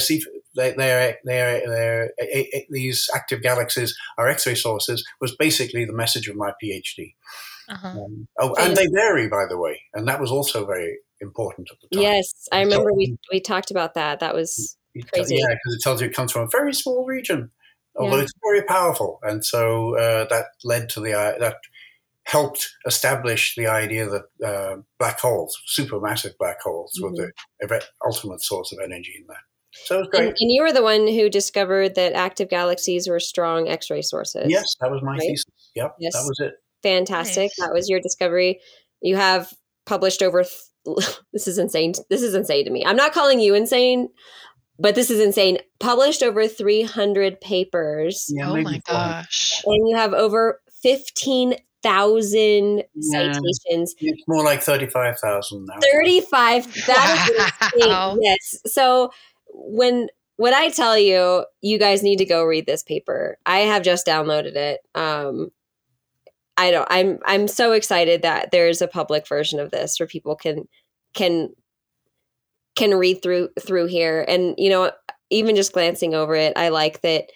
[0.56, 0.76] they're,
[1.24, 6.36] they're, they're, eh, eh, these active galaxies are X-ray sources was basically the message of
[6.36, 7.14] my PhD.
[7.70, 7.88] Uh-huh.
[7.88, 11.78] Um, oh, and they vary, by the way, and that was also very important at
[11.82, 12.02] the time.
[12.04, 14.20] Yes, I So- remember we we talked about that.
[14.20, 15.36] That was It Crazy.
[15.36, 17.52] Yeah, because it tells you it comes from a very small region,
[17.96, 18.24] although Yeah.
[18.24, 21.58] it's very powerful, and so uh, that led to the uh, that
[22.24, 27.32] helped establish the idea that uh, black holes, supermassive black holes, were the
[27.64, 29.38] ev- ultimate source of energy in that.
[29.86, 30.36] So it was and, great.
[30.40, 34.46] and you were the one who discovered that active galaxies were strong X-ray sources.
[34.50, 35.22] yes, that was my right?
[35.22, 35.46] thesis.
[35.76, 36.14] Yep, Yes.
[36.14, 36.54] that was it.
[36.84, 37.52] fantastic.
[37.58, 37.68] Nice.
[37.68, 38.60] That was your discovery.
[39.02, 39.52] You have
[39.86, 40.44] published over.
[40.44, 41.94] Th- this is insane.
[42.10, 42.84] This is insane to me.
[42.86, 44.10] I'm not calling you insane,
[44.80, 45.60] but this is insane.
[45.80, 49.62] Published over 300 papers, Yeah, oh my gosh.
[49.66, 50.62] and you have over
[51.84, 53.32] 15,000 Yeah.
[53.34, 53.96] citations.
[54.00, 55.76] It's more like thirty-five thousand now.
[55.92, 57.30] 35 that
[57.76, 58.18] is Wow.
[58.22, 59.12] yes so
[59.54, 60.08] when
[60.38, 64.06] when i tell you you guys need to go read this paper i have just
[64.06, 65.50] downloaded it um
[66.58, 70.36] i don't i'm i'm so excited that there's a public version of this where people
[70.36, 70.68] can
[71.14, 71.50] can
[72.76, 74.92] can read through through here and you know
[75.30, 77.30] even just glancing over it i like that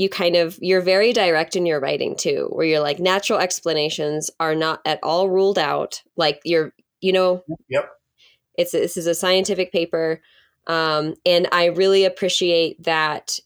[0.00, 4.30] you kind of you're very direct in your writing too where you're like natural explanations
[4.40, 6.72] are not at all ruled out like you're
[7.02, 7.90] you know Yep.
[8.56, 10.22] it's this is a scientific paper
[10.68, 13.38] um, and i really appreciate that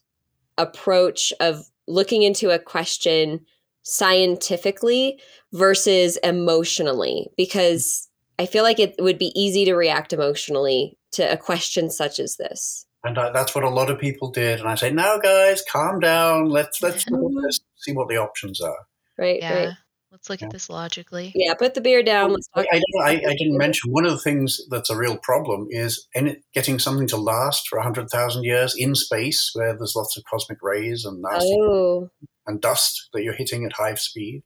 [0.57, 3.45] approach of looking into a question
[3.83, 5.19] scientifically
[5.51, 8.07] versus emotionally because
[8.39, 12.37] i feel like it would be easy to react emotionally to a question such as
[12.37, 14.59] this And uh, that's what a lot of people did.
[14.59, 16.49] And I say, now, guys, calm down.
[16.49, 17.05] Let's let's
[17.45, 18.79] this, see what the options are.
[19.17, 19.53] right Yeah.
[19.67, 19.73] right
[20.11, 20.47] Let's look Yeah.
[20.47, 21.31] at this logically.
[21.35, 24.19] yeah put the beer down I, I, didn't- I, I didn't mention one of the
[24.19, 28.73] things that's a real problem is in it, getting something to last for 100,000 years
[28.77, 32.09] in space where there's lots of cosmic rays and nasty oh
[32.47, 34.41] and dust that you're hitting at high speed.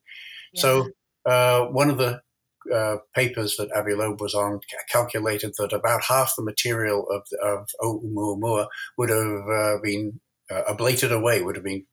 [0.53, 0.61] Yeah.
[0.61, 0.89] So
[1.25, 2.21] uh, one of the
[2.73, 4.59] uh, papers that Avi Loeb was on
[4.91, 8.67] calculated that about half the material of, of Oumuamua
[8.97, 10.19] would have uh, been
[10.51, 11.85] uh, ablated away, would have been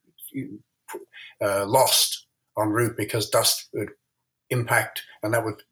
[1.42, 2.26] uh, lost
[2.58, 3.90] en route because dust would
[4.50, 5.62] impact and that would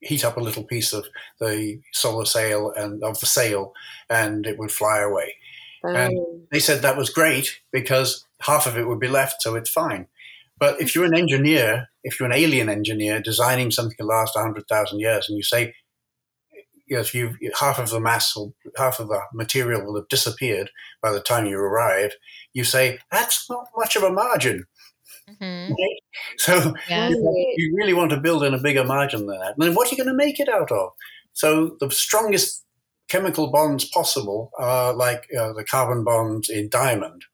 [0.00, 1.06] heat up a little piece of
[1.38, 3.72] the solar sail and of the sail
[4.10, 5.36] and it would fly away.
[5.84, 6.40] And- oh.
[6.50, 10.06] They said that was great because half of it would be left, so it's fine.
[10.62, 15.00] But if you're an engineer, if you're an alien engineer designing something to last 100,000
[15.00, 15.74] years, and you say,
[16.86, 20.06] you know, if you half of the mass or half of the material will have
[20.06, 20.70] disappeared
[21.02, 22.12] by the time you arrive,
[22.52, 24.64] you say that's not much of a margin.
[25.28, 25.74] Mhm.
[26.36, 27.06] So Yeah.
[27.06, 27.14] Right.
[27.56, 29.54] you really want to build in a bigger margin than that.
[29.54, 30.90] And then what are you going to make it out of?
[31.32, 32.64] So the strongest
[33.08, 37.24] chemical bonds possible are like uh, the carbon bonds in diamond.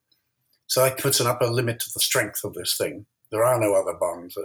[0.66, 3.07] So that puts an upper limit to the strength of this thing.
[3.31, 4.37] There are no other bonds.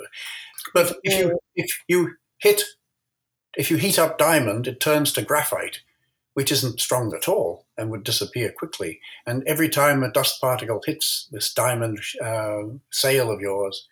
[0.74, 2.64] But if you if you hit
[3.56, 5.82] if you heat up diamond, it turns to graphite,
[6.34, 9.00] which isn't strong at all and would disappear quickly.
[9.26, 13.88] And every time a dust particle hits this diamond uh, sail of yours,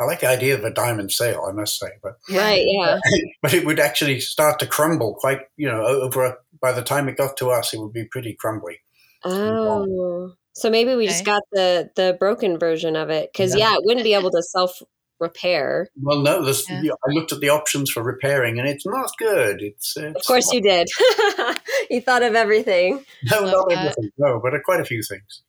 [0.00, 2.98] I like the idea of a diamond sail, I must say, but right yeah
[3.42, 6.24] but it would actually start to crumble quite, you know, over.
[6.24, 8.78] A, by the time it got to us, it would be pretty crumbly.
[9.24, 13.70] Oh, so maybe we just got the the broken version of it because Yeah.
[13.70, 13.74] yeah.
[13.76, 14.80] it wouldn't be able to self
[15.20, 15.88] repair.
[16.02, 16.92] Well, no, there's, Yeah.
[17.06, 19.62] I looked at the options for repairing, and it's not good.
[19.62, 20.88] It's, uh, Of course, you did.
[21.90, 23.04] you thought of everything.
[23.30, 23.78] No, not that.
[23.78, 24.10] everything.
[24.18, 25.42] No, but uh, quite a few things.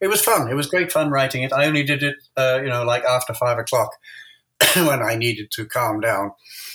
[0.00, 0.50] It was fun.
[0.50, 1.52] It was great fun writing it.
[1.52, 3.90] I only did it, uh, you know, like after five o'clock
[4.74, 6.32] when I needed to calm down,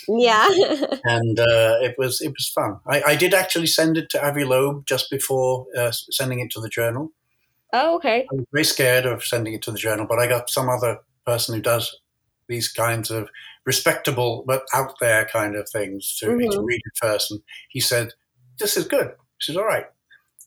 [0.08, 0.48] Yeah.
[1.04, 2.78] and uh, it was it was fun.
[2.86, 6.60] I, I did actually send it to Avi Loeb just before uh, sending it to
[6.62, 7.12] the journal.
[7.72, 8.26] Oh, okay.
[8.30, 10.98] I was very scared of sending it to the journal, but I got some other
[11.26, 11.94] person who does
[12.48, 13.28] these kinds of
[13.66, 16.64] respectable but out there kind of things to, to Mhm.
[16.66, 17.30] read it first.
[17.30, 18.12] And he said,
[18.58, 19.08] "This is good.
[19.40, 19.86] This is all right."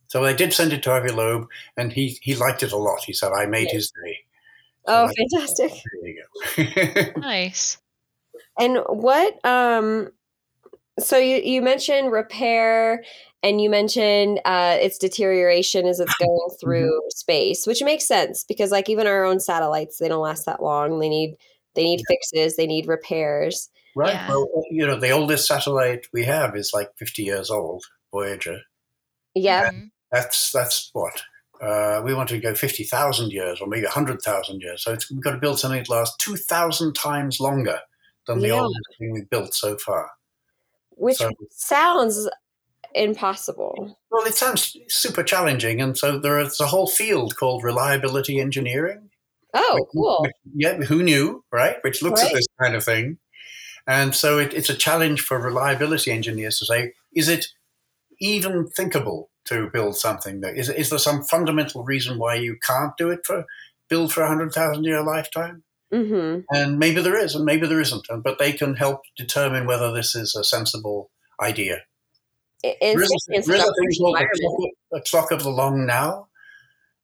[0.07, 1.47] So I did send it to Avi Loeb,
[1.77, 3.03] and he he liked it a lot.
[3.05, 4.17] He said, "I made his day."
[4.87, 5.71] Oh, like- fantastic.
[5.71, 6.23] There you
[7.15, 7.21] go.
[7.21, 7.77] Nice.
[8.59, 10.11] And what um
[11.03, 13.03] so you you mentioned repair
[13.43, 18.71] and you mentioned uh its deterioration as it's going through space, which makes sense because
[18.71, 20.99] like even our own satellites, they don't last that long.
[20.99, 21.35] They need
[21.75, 23.69] they need fixes, they need repairs.
[23.95, 24.13] right.
[24.13, 24.27] Yeah.
[24.27, 28.59] Well, you know, the oldest satellite we have is like 50 years old, Voyager.
[29.33, 29.69] Yeah.
[29.71, 29.91] Mhm.
[30.11, 31.13] That's that's what
[31.61, 34.83] uh, we want to go 50,000 years or maybe 100,000 years.
[34.83, 37.79] So it's, we've got to build something that lasts 2,000 times longer
[38.27, 38.61] than the Yeah.
[38.61, 40.09] oldest thing we've built so far.
[40.91, 42.29] Which So- sounds
[42.93, 43.97] impossible.
[44.11, 49.09] Well, it sounds super challenging, and so there is a whole field called reliability engineering.
[49.53, 50.21] Oh, Which- cool.
[50.21, 51.77] which- yeah, who knew, right?
[51.83, 52.31] Which looks Right.
[52.31, 53.17] at this kind of thing,
[53.87, 57.47] and so it, it's a challenge for reliability engineers to say: Is it
[58.19, 60.41] even thinkable to build something?
[60.41, 63.45] That is, is there some fundamental reason why you can't do it for
[63.89, 65.63] build for a hundred thousand year lifetime?
[65.91, 66.45] Mhm.
[66.53, 68.07] And maybe there is, and maybe there isn't.
[68.23, 71.11] But they can help determine whether this is a sensible
[71.41, 71.81] idea.
[72.63, 76.27] In, There is a, there is a thing called the clock, of the long now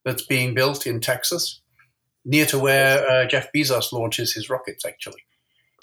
[0.06, 1.62] that's being built in Texas,
[2.24, 5.24] near to where uh, Jeff Bezos launches his rockets, actually.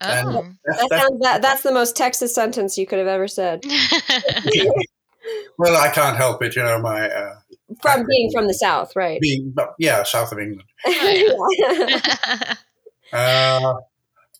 [0.01, 0.47] And- Oh.
[0.65, 3.63] That's, That that's, sounds, that, that's the most Texas sentence you could have ever said.
[5.59, 7.35] well, I can't help it, you know, my uh,
[7.83, 9.21] From being from the South, right?
[9.21, 10.69] being, yeah, south of England.
[13.15, 13.61] Yeah.
[13.63, 13.75] Uh,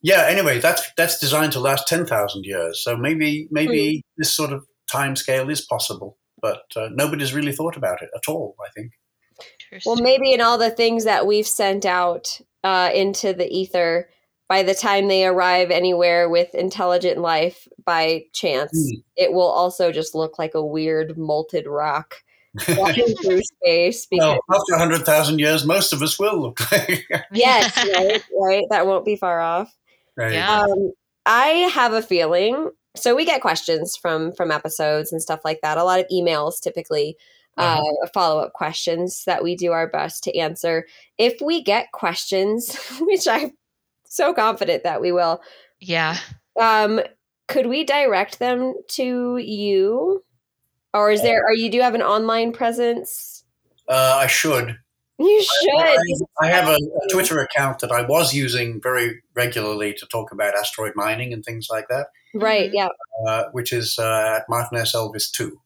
[0.03, 0.27] yeah.
[0.29, 2.83] Anyway, that's that's designed to last ten thousand years.
[2.83, 7.77] So maybe maybe this sort of time scale is possible, but uh, nobody's really thought
[7.77, 8.55] about it at all.
[8.63, 8.93] I think.
[9.87, 14.09] Well, maybe in all the things that we've sent out uh, into the ether,
[14.49, 19.01] by the time they arrive anywhere with intelligent life by chance, Hmm.
[19.17, 22.17] it will also just look like a weird molted rock
[22.77, 24.07] walking through space.
[24.07, 27.07] Because well, after hundred thousand years, most of us will look like.
[27.33, 29.75] yes, right, right, that won't be far off.
[30.17, 30.35] Right.
[30.35, 30.63] Yeah.
[30.63, 30.93] Um,
[31.27, 32.71] I have a feeling.
[32.97, 35.79] So we get questions from from episodes and stuff like that.
[35.79, 37.17] A lot of emails, typically,
[37.57, 37.83] uh,
[38.13, 40.87] follow up questions that we do our best to answer.
[41.19, 43.53] If we get questions, which I'm
[44.05, 45.41] so confident that we will,
[45.81, 46.19] yeah.
[46.61, 47.01] um,
[47.49, 50.25] could we direct them to you,
[50.95, 51.43] or is there?
[51.45, 53.45] Or you do have an online presence?
[53.89, 54.77] Uh, I should.
[55.19, 55.75] You should.
[55.77, 55.97] I,
[56.43, 60.55] I have a, a Twitter account that I was using very regularly to talk about
[60.57, 62.71] asteroid mining and things like that, right?
[62.73, 62.89] Yeah.
[63.27, 64.95] uh, which is uh, at Martin S.
[64.95, 65.57] Elvis 2.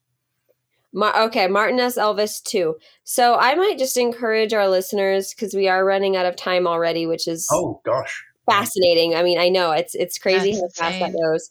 [0.93, 1.97] Ma- okay, Martin S.
[1.97, 2.76] Elvis too.
[3.05, 7.07] So I might just encourage our listeners because we are running out of time already,
[7.07, 8.22] which is Oh, gosh.
[8.51, 9.14] fascinating.
[9.14, 11.51] I mean, I know it's it's crazy That's how fast that goes,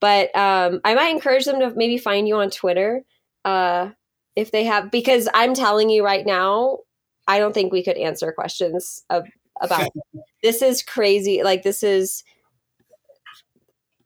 [0.00, 3.04] but um, I might encourage them to maybe find you on Twitter
[3.48, 3.90] uh,
[4.36, 6.78] if they have, because I'm telling you right now,
[7.26, 9.26] I don't think we could answer questions of,
[9.60, 9.90] about
[10.42, 10.62] this.
[10.62, 11.42] Is crazy.
[11.42, 12.24] Like this is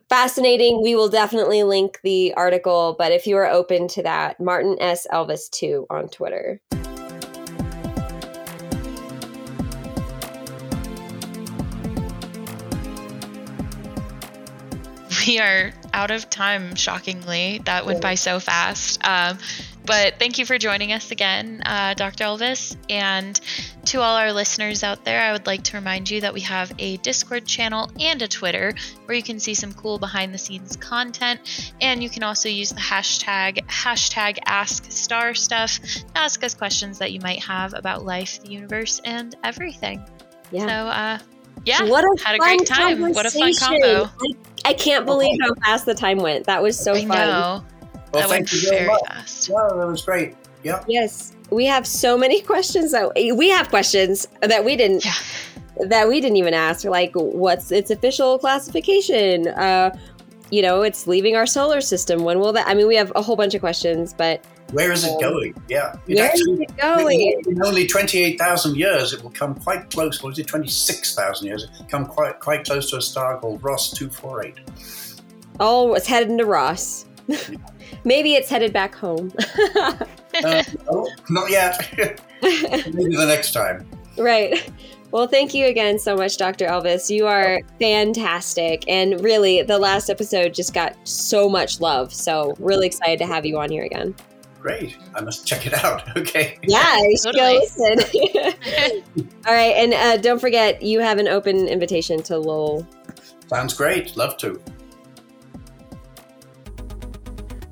[0.09, 0.83] fascinating.
[0.83, 5.07] We will definitely link the article, but if you are open to that, Martin S.
[5.13, 6.61] Elvis two on Twitter.
[15.27, 17.61] we are out of time shockingly.
[17.65, 19.07] That went by so fast.
[19.07, 19.39] Um,
[19.85, 22.77] but thank you for joining us again uh, dr elvis.
[22.89, 23.41] And
[23.87, 26.73] to all our listeners out there i would like to remind you that we have
[26.79, 28.75] a discord channel and a twitter
[29.07, 31.73] where you can see some cool behind the scenes content.
[31.81, 36.99] And you can also use the hashtag hashtag ask star stuff to ask us questions
[36.99, 40.05] that you might have about life the universe and everything.
[40.51, 40.67] Yeah.
[40.67, 41.19] so uh,
[41.65, 43.01] yeah What a had a great time.
[43.01, 44.05] What a fun combo.
[44.05, 44.33] I,
[44.65, 46.47] I can't believe how fast the time went.
[46.47, 47.09] That was so i fun.
[47.09, 47.65] know
[48.13, 49.03] Well, that went you very very much.
[49.09, 50.37] fast Yeah, that was great.
[50.63, 50.85] Yeah.
[50.87, 55.13] Yes, we have so many questions that we have questions that we didn't Yeah.
[55.89, 56.85] that we didn't even ask.
[56.85, 59.49] Like, what's its official classification?
[59.49, 59.97] Uh,
[60.51, 62.25] you know, it's leaving our solar system.
[62.25, 62.69] When will that?
[62.69, 65.55] I mean, we have a whole bunch of questions, but Where is it Um, going?
[65.69, 65.93] Yeah.
[66.07, 67.43] It where is actually, it going?
[67.47, 70.23] in only 28,000 years, it will come quite close.
[70.23, 71.65] What is it, 26,000 years?
[71.65, 74.55] It come quite quite close to a star called Ross 248.
[75.61, 77.05] Oh, it's headed to Ross.
[78.05, 79.33] Maybe it's headed back home.
[79.77, 81.79] Uh, no, not yet.
[82.43, 83.87] Maybe the next time.
[84.17, 84.71] Right.
[85.11, 86.67] Well, thank you again so much, Dr.
[86.67, 87.11] Elvis.
[87.15, 88.83] You are fantastic.
[88.89, 92.15] And really, the last episode just got so much love.
[92.15, 94.15] So, really excited to have you on here again.
[94.63, 94.97] Great.
[95.17, 96.09] I must check it out.
[96.17, 96.57] Okay.
[96.63, 97.99] Yeah, you should go listen.
[99.47, 99.75] All right.
[99.75, 102.87] And uh, don't forget, you have an open invitation to Lowell.
[103.49, 104.17] Sounds great.
[104.17, 104.63] Love to.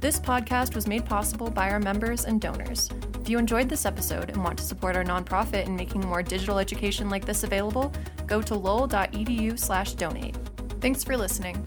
[0.01, 2.91] This podcast was made possible by our members and donors.
[3.21, 6.59] If you enjoyed this episode and want to support our nonprofit in making more digital
[6.59, 7.93] education like this available,
[8.27, 10.37] go to lowell.edu slash donate.
[10.81, 11.65] Thanks for listening.